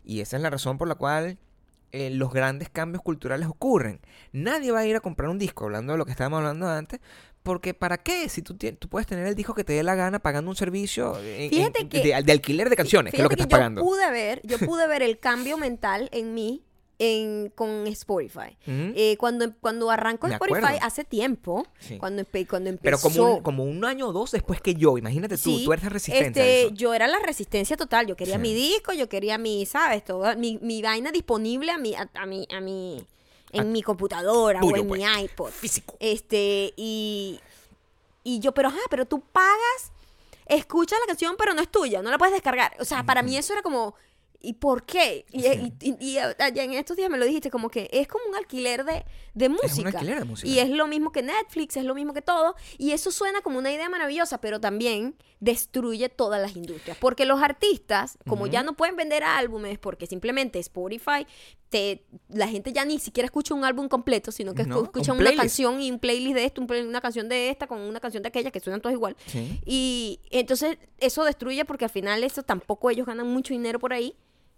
[0.06, 1.38] Y esa es la razón por la cual
[1.92, 4.02] eh, los grandes cambios culturales ocurren.
[4.32, 7.00] Nadie va a ir a comprar un disco, hablando de lo que estábamos hablando antes,
[7.44, 8.28] porque ¿para qué?
[8.28, 11.14] Si tú, tú puedes tener el disco que te dé la gana pagando un servicio
[11.14, 13.82] de, alquiler de canciones, que es lo que estás pagando.
[13.82, 16.67] Pude ver, yo pude ver el cambio mental en mí
[17.00, 18.58] en, con Spotify.
[18.66, 21.68] Eh, cuando, cuando arrancó Spotify hace tiempo,
[22.00, 22.82] cuando, cuando empezó...
[22.84, 25.84] Pero como un, como un año o dos después que yo, imagínate tú, tú eres
[25.84, 26.46] la resistencia.
[26.46, 30.04] Este, yo era la resistencia total, yo quería mi disco, yo quería mi, ¿sabes?
[30.04, 33.06] Todo, mi, mi vaina disponible a mi, a, mi, a mi,
[33.52, 35.52] en mi computadora o en mi pues, iPod.
[35.52, 35.96] Físico.
[36.00, 37.40] Este, y,
[38.24, 39.92] y yo, pero ajá, pero tú pagas,
[40.48, 42.76] escuchas la canción, pero no es tuya, no la puedes descargar.
[42.80, 43.94] O sea, para mí eso era como
[44.40, 45.26] ¿Y por qué?
[45.32, 49.04] Y, y, en estos días me lo dijiste, como que es como un alquiler de,
[49.34, 49.68] de música.
[49.68, 50.48] Es un alquiler de música.
[50.48, 52.56] Y es lo mismo que Netflix, es lo mismo que todo.
[52.78, 56.98] Y eso suena como una idea maravillosa, pero también destruye todas las industrias.
[56.98, 61.26] Porque los artistas, como ya no pueden vender álbumes, porque simplemente Spotify
[61.70, 65.82] te, la gente ya ni siquiera escucha un álbum completo, sino que escucha una canción
[65.82, 68.60] y un playlist de esto, una canción de esta con una canción de aquella que
[68.60, 69.16] suenan todas igual.
[69.66, 74.16] Y entonces eso destruye porque al final eso tampoco ellos ganan mucho dinero por ahí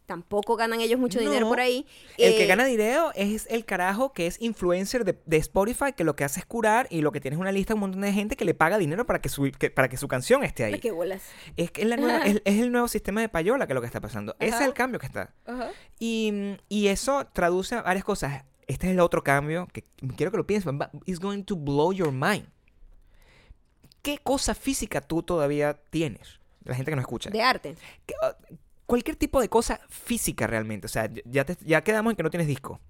[0.09, 1.85] tampoco ganan ellos mucho dinero por ahí.
[2.17, 6.15] El que eh, gana dinero es el carajo que es influencer de, Spotify, que lo
[6.15, 8.11] que hace es curar y lo que tiene es una lista de un montón de
[8.11, 10.79] gente que le paga dinero para que su, para que su canción esté ahí.
[10.79, 11.21] ¿Qué bolas?
[11.57, 14.35] Es, que es, el nuevo sistema de payola que es lo que está pasando.
[14.39, 15.31] Ese es el cambio que está.
[15.99, 18.45] Y, y eso traduce a varias cosas.
[18.65, 19.85] Este es el otro cambio que
[20.17, 20.73] quiero que lo pienses.
[21.05, 22.47] It's going to blow your mind.
[24.01, 26.39] ¿Qué cosa física tú todavía tienes?
[26.63, 27.29] La gente que no escucha.
[27.29, 27.75] De arte.
[28.23, 28.35] Ah,
[28.89, 30.87] cualquier tipo de cosa física realmente.
[30.87, 32.81] O sea, ya, ya quedamos en que no tienes disco.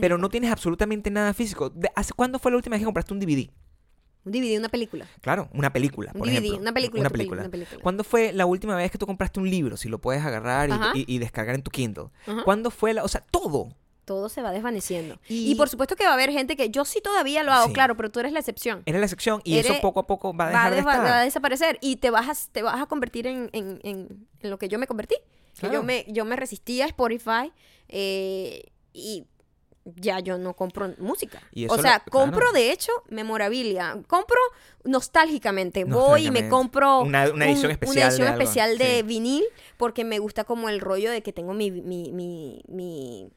[0.00, 1.72] pero no tienes absolutamente nada físico.
[1.94, 3.50] ¿Hace cuándo fue la última vez que compraste un DVD?
[4.24, 5.06] Un DVD, una película.
[5.20, 6.12] Claro, una película.
[6.12, 7.00] Por un DVD, una película.
[7.00, 7.50] Una película.
[7.82, 9.76] ¿Cuándo fue la última vez que tú compraste un libro?
[9.76, 12.06] Si lo puedes agarrar y, descargar en tu Kindle.
[12.44, 13.04] ¿Cuándo fue la.?
[13.04, 13.76] O sea, todo.
[14.06, 15.20] Todo se va desvaneciendo.
[15.28, 17.96] Y, por supuesto que va a haber gente que yo sí todavía lo hago, claro,
[17.96, 18.82] pero tú eres la excepción.
[18.86, 21.04] Eres la excepción y eso poco a poco va a dejar de estar.
[21.04, 24.58] Va a desaparecer y te vas a, te vas a convertir en, en, en lo
[24.58, 25.16] que yo me convertí
[25.60, 27.52] yo me, yo me resistía a Spotify
[27.88, 29.26] eh, y
[29.84, 31.42] ya yo no compro música.
[31.68, 33.98] o sea, compro de hecho memorabilia.
[34.06, 34.38] Compro
[34.84, 35.84] nostálgicamente.
[35.84, 39.44] Voy y me compro una, edición especial, una edición de, especial de vinil
[39.76, 43.30] porque me gusta como el rollo de que tengo mi, mi, mi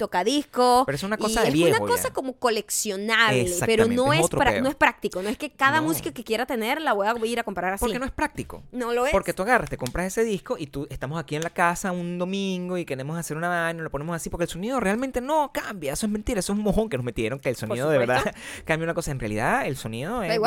[0.00, 0.84] tocadisco.
[0.86, 4.26] Pero es una cosa de Es una cosa como coleccionable, pero no es,
[4.62, 5.20] no es práctico.
[5.20, 7.84] No es que cada música que quiera tener la voy a ir a comprar así.
[7.84, 8.62] Porque no es práctico.
[8.72, 9.12] No lo es.
[9.12, 12.18] Porque tú agarras, te compras ese disco y tú estamos aquí en la casa un
[12.18, 15.92] domingo y queremos hacer una vaina, lo ponemos así porque el sonido realmente no cambia.
[15.92, 18.34] Eso es mentira, eso es un mojón que nos metieron, que el sonido de verdad
[18.64, 19.10] cambia una cosa.
[19.10, 20.40] En realidad, el sonido es,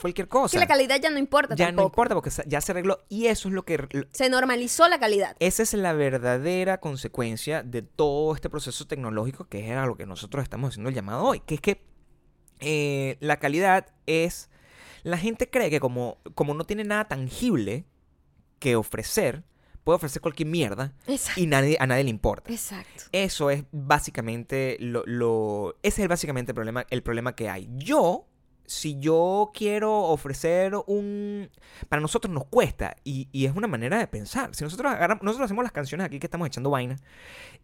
[0.00, 0.52] cualquier cosa.
[0.52, 1.54] Que la calidad ya no importa.
[1.54, 4.06] Ya no importa porque ya se arregló y eso es lo que.
[4.10, 5.36] Se normalizó la calidad.
[5.38, 10.06] Esa es la verdadera consecuencia de todo este proceso tecnológico, que es a lo que
[10.06, 11.82] nosotros estamos haciendo el llamado hoy, que es que
[12.60, 14.50] eh, la calidad es...
[15.02, 17.86] La gente cree que como, como no tiene nada tangible
[18.58, 19.44] que ofrecer,
[19.82, 20.92] puede ofrecer cualquier mierda
[21.36, 22.52] y nadie, a nadie le importa.
[22.52, 23.04] Exacto.
[23.12, 27.68] Eso es básicamente lo, lo, ese es básicamente el problema, el problema que hay.
[27.72, 28.29] Yo
[28.70, 31.50] si yo quiero ofrecer un...
[31.88, 34.54] Para nosotros nos cuesta y, es una manera de pensar.
[34.54, 36.94] Si nosotros agarramos, nosotros hacemos las canciones aquí que estamos echando vaina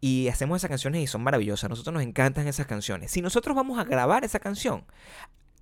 [0.01, 1.67] y hacemos esas canciones y son maravillosas.
[1.67, 3.13] A nosotros nos encantan esas canciones.
[3.13, 4.85] Si nosotros vamos a grabar esa canción,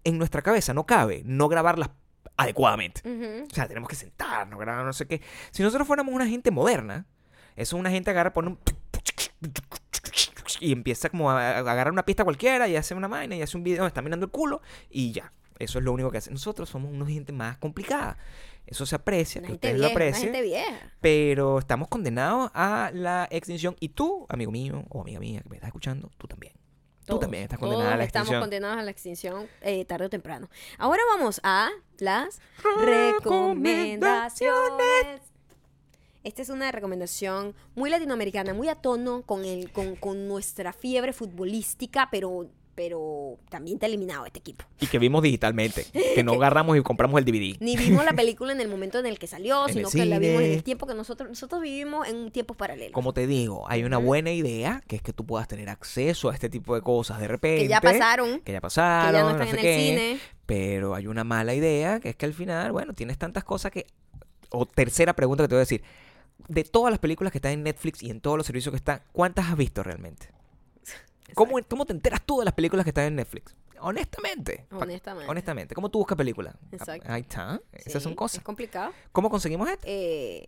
[0.03, 1.91] en nuestra cabeza no cabe no grabarlas
[2.39, 3.03] adecuadamente.
[3.51, 5.21] O sea, tenemos que sentarnos, grabar no sé qué.
[5.51, 7.05] Si nosotros fuéramos una gente moderna,
[7.55, 8.59] eso una gente agarra, pone un
[10.65, 13.63] y empieza como a, agarrar una pista cualquiera y hace una vaina y hace un
[13.63, 14.61] video, está mirando el culo
[14.91, 15.33] y ya.
[15.59, 16.33] Eso es lo único que hace.
[16.33, 18.19] Nosotros somos una gente más complicada.
[18.67, 20.35] Eso se aprecia, que ustedes lo aprecien.
[21.01, 23.77] Pero estamos condenados a la extinción.
[23.79, 26.55] Y tú, amigo mío o amiga mía que me estás escuchando, tú también.
[27.07, 28.25] tú también estás condenada a la extinción.
[28.25, 30.49] Estamos condenados a la extinción eh, tarde o temprano.
[30.79, 32.41] Ahora vamos a las
[32.81, 35.34] recomendaciones.
[36.25, 41.13] Esta es una recomendación muy latinoamericana, muy a tono con, el, con, con nuestra fiebre
[41.13, 44.65] futbolística, pero pero también te ha eliminado este equipo.
[44.81, 47.57] Y que vimos digitalmente, que no agarramos y compramos el DVD.
[47.61, 50.43] Ni vimos la película en el momento en el que salió, sino que la vimos
[50.43, 52.93] en el tiempo que nosotros nosotros vivimos en un tiempo paralelo.
[52.93, 56.35] Como te digo, hay una buena idea, que es que tú puedas tener acceso a
[56.35, 57.63] este tipo de cosas de repente.
[57.63, 58.41] Que ya pasaron.
[58.41, 59.13] Que ya pasaron.
[59.13, 60.21] Que ya no están en el cine.
[60.47, 63.87] Pero hay una mala idea, que es que al final, bueno, tienes tantas cosas que...
[64.51, 65.83] O tercera pregunta que te voy a decir
[66.49, 69.03] de todas las películas que están en Netflix y en todos los servicios que están,
[69.13, 70.29] ¿cuántas has visto realmente?
[71.35, 73.55] ¿Cómo, ¿Cómo, te enteras tú de las películas que están en Netflix?
[73.81, 74.67] Honestamente.
[74.71, 75.31] Honestamente.
[75.31, 75.75] Honestamente.
[75.75, 76.55] ¿Cómo tú buscas películas?
[76.73, 77.07] Exacto.
[77.11, 77.61] Ahí está.
[77.73, 78.39] Esas son cosas.
[78.39, 78.93] Es complicado.
[79.13, 79.85] ¿Cómo conseguimos esto?
[79.87, 80.47] Eh,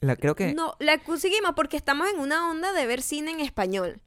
[0.00, 0.52] la, creo que...
[0.54, 4.00] No, la conseguimos porque estamos en una onda de ver cine en español.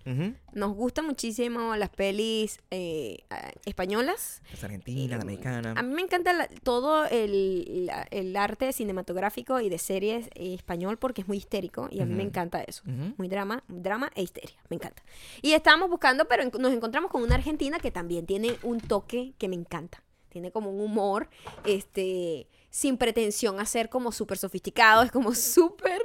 [0.54, 3.24] Nos gustan muchísimo las pelis eh,
[3.66, 4.42] españolas.
[4.52, 5.78] Las argentinas, las americanas.
[5.78, 7.90] A mí me encanta todo el,
[8.36, 12.62] arte cinematográfico y de series español porque es muy histérico y a mí me encanta
[12.62, 12.84] eso.
[13.18, 14.58] Muy drama, drama e histeria.
[14.70, 15.04] Me encanta.
[15.42, 19.48] Y estábamos buscando, pero nos encontramos con una argentina que también tiene un toque que
[19.48, 20.04] me encanta.
[20.30, 21.30] Tiene como un humor,
[21.66, 26.02] este sin pretensión a ser como súper sofisticado, es como súper...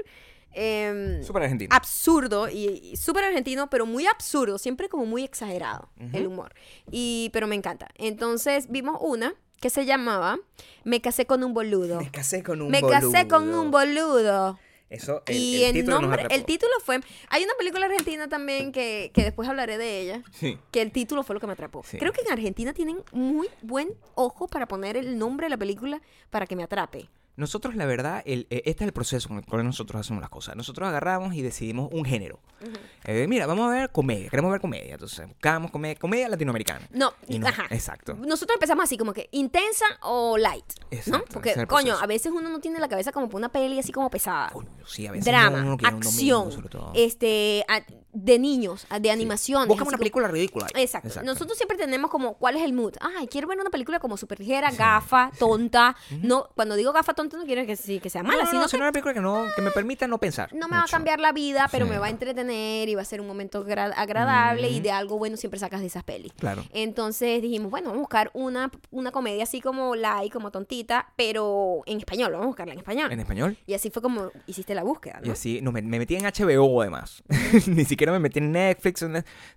[0.57, 1.75] Eh, argentino.
[1.75, 6.55] Absurdo y, súper argentino, pero muy absurdo, siempre como muy exagerado el humor.
[6.93, 7.89] Y, pero me encanta.
[7.97, 10.39] Entonces vimos una que se llamaba
[10.85, 11.99] Me casé con un boludo.
[11.99, 12.87] Me casé con un boludo.
[12.87, 14.59] Me casé con un boludo.
[14.91, 17.01] Eso, el, y el, título nombre, el título fue.
[17.29, 20.23] Hay una película argentina también que, que después hablaré de ella.
[20.71, 21.83] Que el título fue lo que me atrapó.
[21.99, 26.01] Creo que en Argentina tienen muy buen ojo para poner el nombre de la película
[26.31, 27.09] para que me atrape.
[27.37, 30.31] Nosotros, la verdad, el, eh, este es el proceso con el cual nosotros hacemos las
[30.31, 30.55] cosas.
[30.57, 32.39] Nosotros agarramos y decidimos un género.
[33.05, 34.95] Eh, mira, vamos a ver comedia, queremos ver comedia.
[34.95, 36.89] Entonces, buscamos comedia, comedia latinoamericana.
[36.93, 37.13] No,
[37.45, 37.67] ajá.
[37.71, 38.15] Exacto.
[38.15, 40.65] Nosotros empezamos así, como que intensa o light.
[40.91, 41.19] Exacto.
[41.19, 41.25] ¿no?
[41.33, 44.11] Porque, coño, a veces uno no tiene la cabeza como por una peli así como
[44.11, 44.51] pesada.
[44.51, 46.51] Coño, sí, a veces Drama, acción,
[46.95, 47.65] este,
[48.15, 49.69] de niños, de animación.
[49.69, 50.67] Busca una película ridícula.
[50.75, 51.23] Exacto.
[51.23, 52.95] Nosotros siempre tenemos como, ¿cuál es el mood?
[53.01, 55.97] Ay, quiero ver una película como súper ligera, gafa, tonta.
[56.23, 59.13] No, cuando digo gafa tonta no quiero que, que sea mala, sino, que, una película
[59.13, 60.55] que, no, que me permita no pensar.
[60.55, 63.05] No me va a cambiar la vida, pero me va a entretener y va a
[63.05, 66.33] ser un momento agradable y de algo bueno siempre sacas de esas pelis.
[66.35, 66.65] Claro.
[66.73, 71.83] Entonces dijimos, bueno, vamos a buscar una, una comedia así como light, como tontita, pero
[71.87, 73.13] en español, vamos a buscarla en español.
[73.13, 73.59] ¿En español?
[73.67, 76.81] Y así fue como hiciste la búsqueda, Y así, no, me, me metí en HBO
[76.81, 77.23] además.
[77.67, 79.05] Ni siquiera me metí en Netflix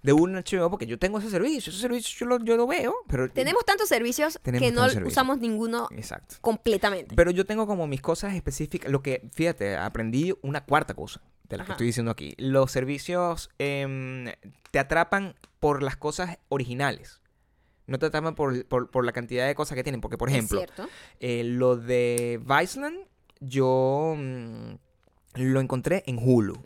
[0.03, 2.95] de un HBO, porque yo tengo ese servicio, ese servicio yo lo, yo lo veo,
[3.07, 3.29] pero...
[3.29, 6.35] Tenemos tantos servicios que no usamos ninguno Exacto.
[6.41, 7.15] completamente.
[7.15, 11.57] Pero yo tengo como mis cosas específicas, lo que, fíjate, aprendí una cuarta cosa de
[11.57, 12.35] la que estoy diciendo aquí.
[12.37, 14.31] Los servicios em,
[14.71, 17.21] te atrapan por las cosas originales.
[17.85, 20.01] No te atrapan por, por, la cantidad de cosas que tienen.
[20.01, 20.61] Porque, por ejemplo,
[21.19, 22.97] eh, lo de Viceland,
[23.39, 24.15] yo...
[24.17, 24.75] Mm,
[25.37, 26.57] lo encontré en Hulu.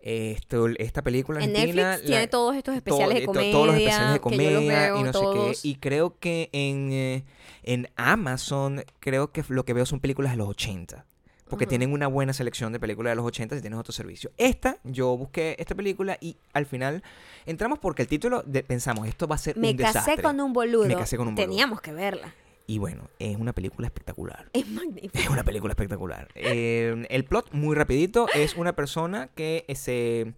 [0.00, 3.52] Esto, esta película en Netflix tiene todos estos especiales de comedia.
[3.52, 5.20] Todos los especiales de comedia y no sé
[5.62, 5.68] qué.
[5.68, 7.24] Y creo que en, eh,
[7.62, 11.06] en Amazon, creo que lo que veo son películas de los 80.
[11.48, 14.30] Porque tienen una buena selección de películas de los 80 y tienes otro servicio.
[14.38, 17.02] Esta, yo busqué esta película y al final
[17.44, 20.00] entramos porque el título de, pensamos, esto va a ser Me un desastre.
[20.00, 20.86] Me casé con un boludo.
[20.86, 21.46] Me casé con un boludo.
[21.46, 22.34] Teníamos que verla.
[22.66, 24.48] Y bueno, es una película espectacular.
[24.52, 25.18] Es magnífica.
[25.18, 26.28] Es una película espectacular.
[26.44, 30.34] Eh, el plot, muy rapidito, es una persona que es, es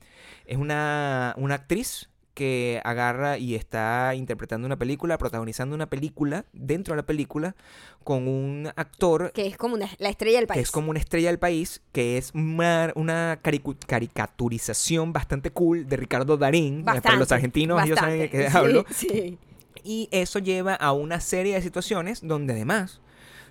[0.56, 6.96] una, una actriz que agarra y está interpretando una película, protagonizando una película dentro de
[6.96, 7.54] la película
[8.02, 10.58] con un actor que es como la estrella del país.
[10.58, 15.96] Que es como una estrella del país, que es una, una caricaturización bastante cool de
[15.96, 16.84] Ricardo Darín.
[16.84, 18.84] Para los argentinos ellos saben de qué hablo.
[18.90, 19.38] Sí.
[19.84, 23.00] Y eso lleva a una serie de situaciones donde además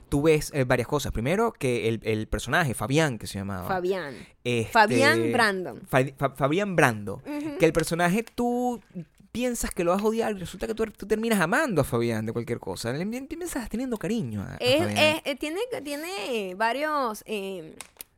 [0.10, 1.12] tú ves eh, varias cosas.
[1.12, 3.68] Primero, que el, personaje, Fabián, que se llamaba.
[3.68, 4.16] Fabián.
[4.44, 5.82] Este, Fabián Brandon.
[6.36, 7.22] Fabián Brando.
[7.60, 8.82] Que el personaje tú
[9.32, 12.34] piensas que lo vas a odiar y resulta que tú, terminas amando a Fabián de
[12.34, 12.92] cualquier cosa.
[12.94, 17.76] Le empiezas teniendo cariño a, eh, tiene, tiene varios eh,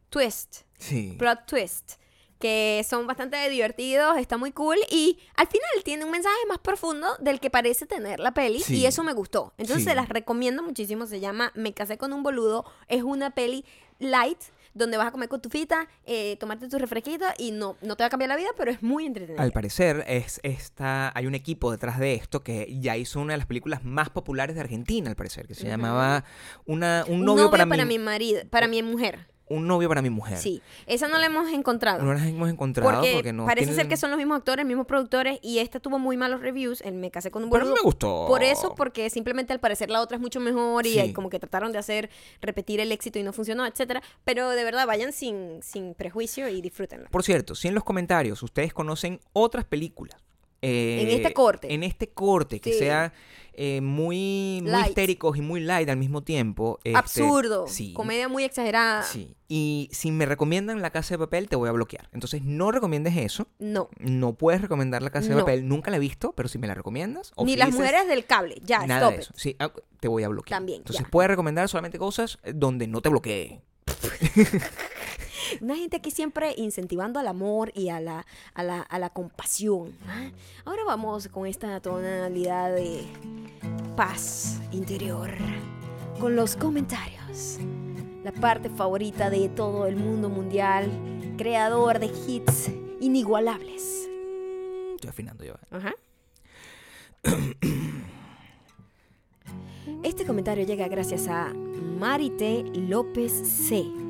[0.09, 0.65] twists.
[0.77, 1.15] Sí.
[1.17, 1.99] Plot twists
[2.39, 7.07] que son bastante divertidos, está muy cool y al final tiene un mensaje más profundo
[7.19, 9.53] del que parece tener la peli y eso me gustó.
[9.57, 13.65] Entonces se las recomiendo muchísimo, se llama Me casé con un boludo, es una peli
[13.99, 14.39] light
[14.73, 18.03] donde vas a comer con tu fita, eh, tomarte tu refresquito y no, no te
[18.03, 19.41] va a cambiar la vida, pero es muy entretenido.
[19.41, 23.37] Al parecer, es esta, hay un equipo detrás de esto que ya hizo una de
[23.37, 26.25] las películas más populares de Argentina, al parecer, que se llamaba
[26.65, 30.37] una, un, novio, para, para mi marido, para mi mujer un novio para mi mujer.
[30.37, 32.03] Sí, esa no la hemos encontrado.
[32.03, 35.39] No la hemos encontrado porque, no parece ser que son los mismos actores, mismos productores
[35.41, 36.81] y esta tuvo muy malos reviews.
[36.81, 38.25] El me casé con un Pero me gustó.
[38.27, 41.71] Por eso, porque simplemente al parecer la otra es mucho mejor y como que trataron
[41.71, 42.09] de hacer
[42.41, 44.01] repetir el éxito y no funcionó, etcétera.
[44.23, 47.09] Pero de verdad vayan sin, sin prejuicio y disfrútenla.
[47.09, 50.24] Por cierto, si en los comentarios ustedes conocen otras películas
[50.65, 51.73] en este corte.
[51.73, 53.13] En este corte, que sea
[53.57, 56.79] eh, muy, muy histéricos y muy light al mismo tiempo.
[56.83, 57.67] Este, Absurdo.
[57.67, 57.93] Sí.
[57.93, 59.03] Comedia muy exagerada.
[59.03, 59.37] Sí.
[59.47, 62.09] Y si me recomiendan La Casa de Papel, te voy a bloquear.
[62.11, 63.47] Entonces, no recomiendes eso.
[63.59, 63.89] No.
[63.97, 65.67] No puedes recomendar La Casa de Papel.
[65.67, 67.31] Nunca la he visto, pero si me la recomiendas.
[67.43, 68.61] Ni las mujeres del cable.
[68.63, 69.33] Ya, nada de eso.
[69.37, 70.57] Sí, ah, te voy a bloquear.
[70.57, 70.79] También.
[70.79, 73.61] Entonces, puedes recomendar solamente cosas donde no te bloquee.
[75.61, 79.97] Una gente aquí siempre incentivando al amor y a la, a la, a la compasión.
[80.07, 80.29] ¿ah?
[80.65, 83.05] Ahora vamos con esta tonalidad de
[83.95, 85.31] paz interior.
[86.19, 87.59] Con los comentarios.
[88.23, 90.89] La parte favorita de todo el mundo mundial.
[91.37, 92.71] Creador de hits
[93.01, 94.09] inigualables.
[94.95, 95.53] Estoy afinando yo.
[95.53, 95.67] ¿eh?
[95.71, 95.93] Ajá.
[100.03, 104.04] Este comentario llega gracias a Marite López C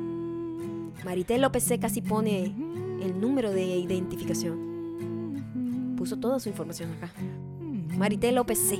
[1.06, 2.52] Marité López C casi pone
[3.00, 5.94] el número de identificación.
[5.96, 7.12] Puso toda su información acá.
[7.96, 8.76] Marité López C.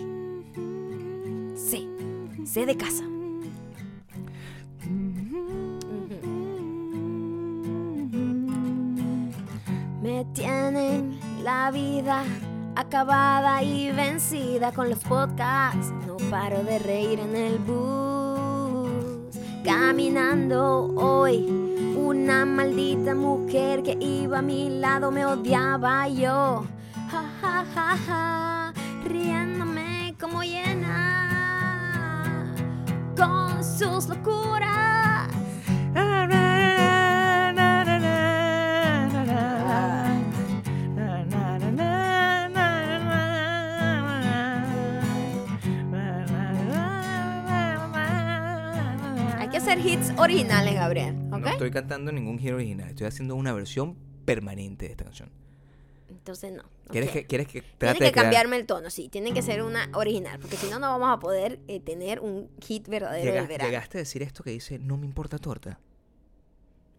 [1.54, 1.86] C.
[2.44, 3.04] C de casa.
[10.02, 12.24] Me tienen la vida
[12.74, 15.92] acabada y vencida con los podcasts.
[16.08, 18.90] No paro de reír en el bus.
[19.62, 26.66] Caminando hoy una maldita mujer que iba a mi lado me odiaba yo.
[27.10, 28.72] Ja, ja, ja, ja,
[29.04, 31.74] riéndome como llena
[33.16, 35.15] con sus locuras.
[49.76, 51.28] Hacer hits originales, Gabriel.
[51.28, 52.88] No estoy cantando ningún hit original.
[52.90, 55.30] Estoy haciendo una versión permanente de esta canción.
[56.08, 56.64] Entonces no.
[56.88, 59.08] ¿Quieres que, ¿quieres que Tiene que cambiarme el tono, sí.
[59.08, 60.38] Tiene que ser una original.
[60.38, 63.70] Porque si no, no vamos a poder eh, tener un hit verdadero del verano.
[63.70, 65.80] ¿Llegaste a decir esto que dice no me importa torta?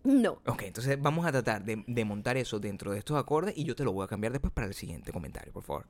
[0.03, 0.39] No.
[0.45, 3.75] Ok, entonces vamos a tratar de, de, montar eso dentro de estos acordes y yo
[3.75, 5.85] te lo voy a cambiar después para el siguiente comentario, por favor.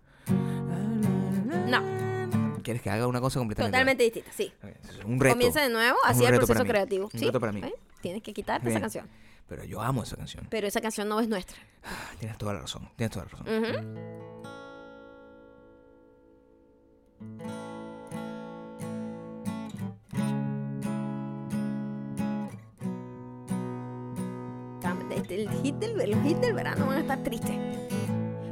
[1.68, 2.07] No.
[2.68, 4.52] ¿Quieres que haga una cosa completamente Totalmente distinta, sí.
[5.06, 5.36] un reto.
[5.36, 7.10] Comienza de nuevo, así el proceso creativo.
[7.14, 7.62] Un reto para mí.
[8.02, 9.08] Tienes que quitarte esa canción.
[9.48, 10.46] Pero yo amo esa canción.
[10.50, 11.56] Pero esa canción no es nuestra.
[11.86, 13.48] Ah, tienes toda la razón, tienes toda la razón.
[25.30, 27.56] El hit del, los hits del verano van a estar tristes.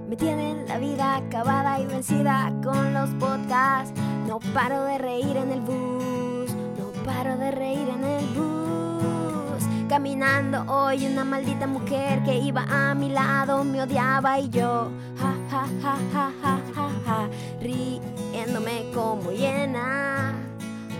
[0.07, 3.99] Me tienen la vida acabada y vencida con los podcasts.
[4.27, 9.63] No paro de reír en el bus, no paro de reír en el bus.
[9.89, 15.33] Caminando hoy una maldita mujer que iba a mi lado me odiaba y yo, ja,
[15.49, 17.29] ja, ja, ja, ja, ja, ja
[17.61, 20.33] riéndome como llena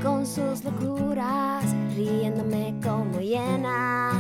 [0.02, 4.12] con sus locuras, riéndome como llena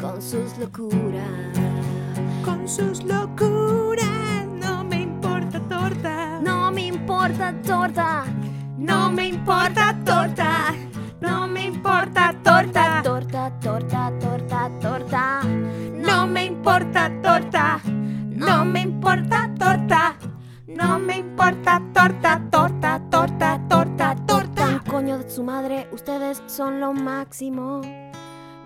[0.00, 2.05] con sus locuras.
[2.46, 6.40] Con sus locuras, no me importa torta.
[6.40, 8.24] No me importa torta.
[8.78, 10.72] No me importa torta.
[11.20, 13.02] No me importa torta.
[13.02, 15.40] Torta, torta, torta, torta.
[15.42, 17.80] No me importa torta.
[17.84, 20.16] No me importa torta.
[20.68, 24.82] No me importa torta, torta, torta, torta, torta.
[24.88, 27.80] Coño de su madre, ustedes son lo máximo.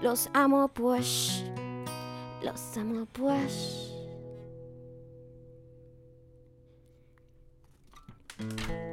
[0.02, 1.46] Los amo pues.
[2.42, 3.92] Los amo pues.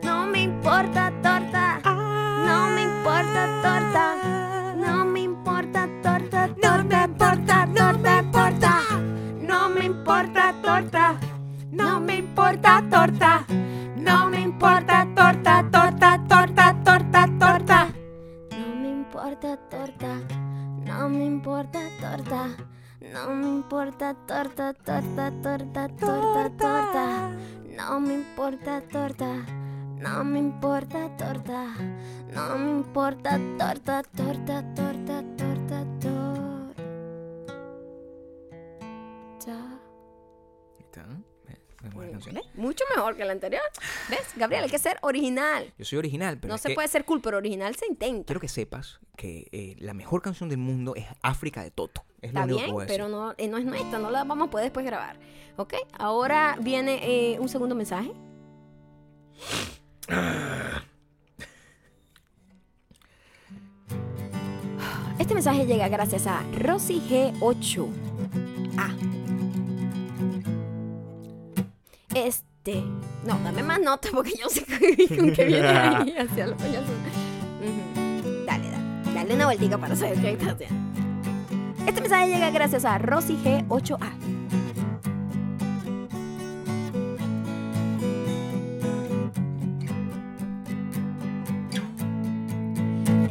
[0.04, 1.80] No me importa torta.
[2.46, 2.87] No me
[44.38, 45.74] Gabriel, hay que ser original.
[45.78, 46.54] Yo soy original, pero.
[46.54, 48.26] No se puede ser cool, pero original se intenta.
[48.26, 52.04] Quiero que sepas que eh, la mejor canción del mundo es África de Toto.
[52.22, 54.86] Es Está bien, pero no, eh, no es nuestra, no la vamos a poder después
[54.86, 55.20] grabar.
[55.58, 55.74] ¿Ok?
[55.98, 57.00] Ahora viene
[57.34, 58.12] eh, un segundo mensaje.
[65.20, 67.88] Este mensaje llega gracias a Rosy G8.
[68.78, 68.94] Ah.
[72.14, 72.57] Este.
[73.26, 74.66] No, dame más notas porque yo sé
[75.16, 76.90] con qué viene ahí hacia los payasos.
[78.46, 79.14] Dale, dale.
[79.14, 80.76] Dale una vueltica para saber qué está haciendo.
[81.86, 84.10] Este mensaje llega gracias a Rosy G8A.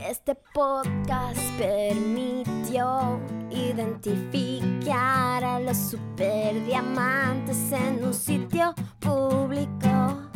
[0.08, 3.18] Este podcast permitió
[3.50, 10.28] identificar a los superdiamantes en un sitio público.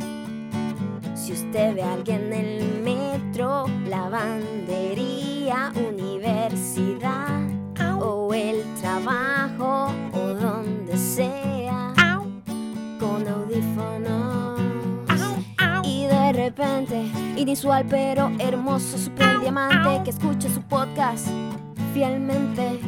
[1.14, 7.38] Si usted ve a alguien en el metro, lavandería, universidad
[8.00, 11.94] o el trabajo o donde sea,
[12.98, 14.39] con audífonos
[16.44, 16.96] repente
[17.36, 21.28] inusual pero hermoso superdiamante que escucha su podcast
[21.92, 22.80] fielmente.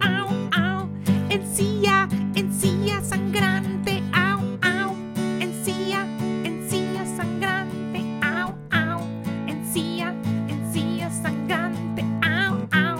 [0.00, 0.88] Au, au,
[1.30, 4.94] encía, encía sangrante, au, au,
[5.40, 6.06] encía,
[6.44, 9.00] encía sangrante, au, au,
[9.46, 10.14] encía,
[10.48, 12.98] encía sangrante, au, au,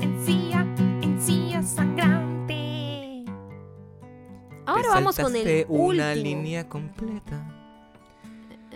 [0.00, 0.66] encía,
[1.02, 3.24] encía sangrante.
[4.64, 7.59] Ahora vamos con el una línea completa.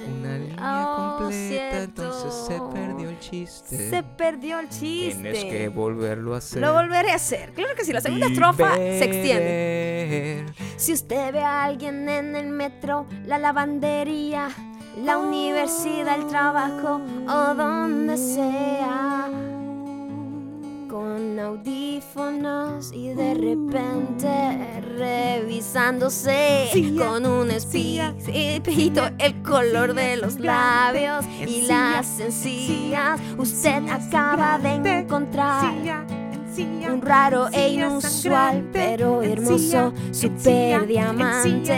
[0.07, 3.90] Una línea oh, completa, entonces se perdió el chiste.
[3.90, 5.22] Se perdió el chiste.
[5.22, 6.61] Tienes que volverlo a hacer.
[6.61, 7.52] Lo volveré a hacer.
[7.52, 10.46] Claro que sí, la segunda estrofa se extiende.
[10.76, 14.48] Si usted ve a alguien en el metro, la lavandería,
[15.02, 19.28] la universidad, el trabajo o donde sea,
[20.95, 31.62] con audífonos y de repente revisándose con un espejito el color de los labios y
[31.62, 33.20] las encías.
[33.36, 35.74] Usted acaba de encontrar
[36.88, 41.76] un raro e inusual, pero hermoso super diamante.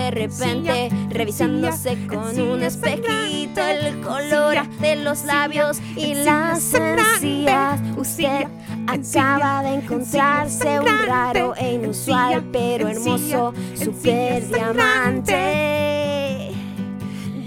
[0.00, 7.78] De repente, revisándose con un espejito, el color de los labios y las encías.
[7.98, 8.46] Usted
[8.86, 15.34] acaba de encontrarse un raro e inusual, pero hermoso super diamante.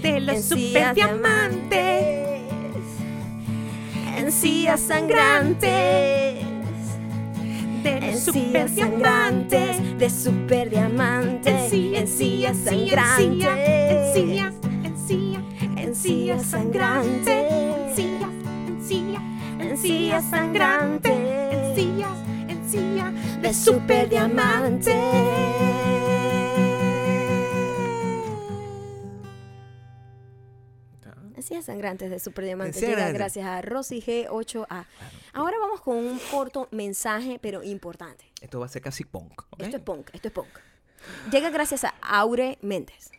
[0.00, 2.14] De los super diamantes
[4.16, 6.53] encías sangrantes.
[7.84, 15.42] De super diamantes, de super diamantes, encías sangrantes, encías, encías,
[15.76, 17.44] encías sangrantes,
[17.90, 18.30] encías,
[18.70, 19.22] encías,
[19.60, 21.12] encías sangrantes,
[21.52, 22.18] encías,
[22.48, 26.03] encías, de super diamantes.
[31.36, 33.12] Encías sangrantes de Super Diamante.
[33.12, 34.86] gracias a Rosy G8A.
[35.32, 38.24] Ahora vamos con un corto mensaje, pero importante.
[38.40, 39.42] Esto va a ser casi punk.
[39.58, 40.48] Esto es punk, esto es punk.
[41.30, 43.10] Llega gracias a Aure Méndez.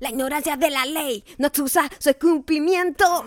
[0.00, 3.24] La ignorancia de la ley no excusa su cumplimiento.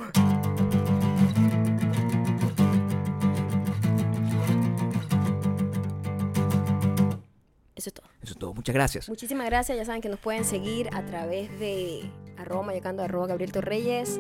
[8.53, 9.09] Muchas gracias.
[9.09, 9.77] Muchísimas gracias.
[9.77, 14.19] Ya saben que nos pueden seguir a través de arroba mayocando arroba Gabriel Torreyes.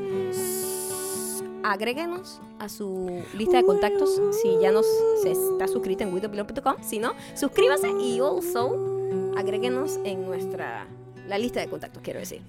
[1.63, 4.85] Agréguenos a su lista de contactos si ya nos
[5.21, 6.75] se está suscrito en widowpilot.com.
[6.81, 10.87] Si no, suscríbase y also agréguenos en nuestra
[11.27, 12.41] la lista de contactos, quiero decir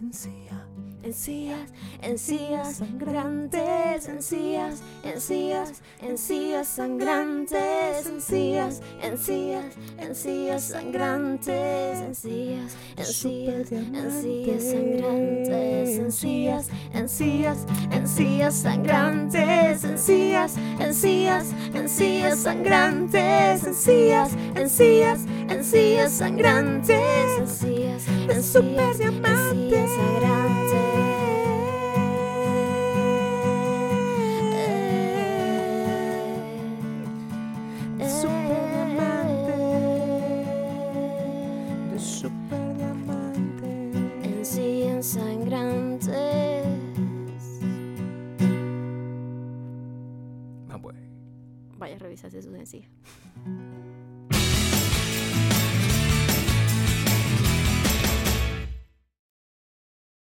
[1.05, 1.73] encías,
[2.03, 9.65] encías sangrantes, encías, encías, encías sangrantes, encías, encías,
[9.99, 24.31] encías sangrantes, encías, encías, encías sangrantes, encías, encías, encías sangrantes, encías, encías, encías sangrantes, encías,
[24.57, 30.92] encías, encías sangrantes, encías, encías, encías sangrantes.
[52.63, 52.89] Hace su sencillo.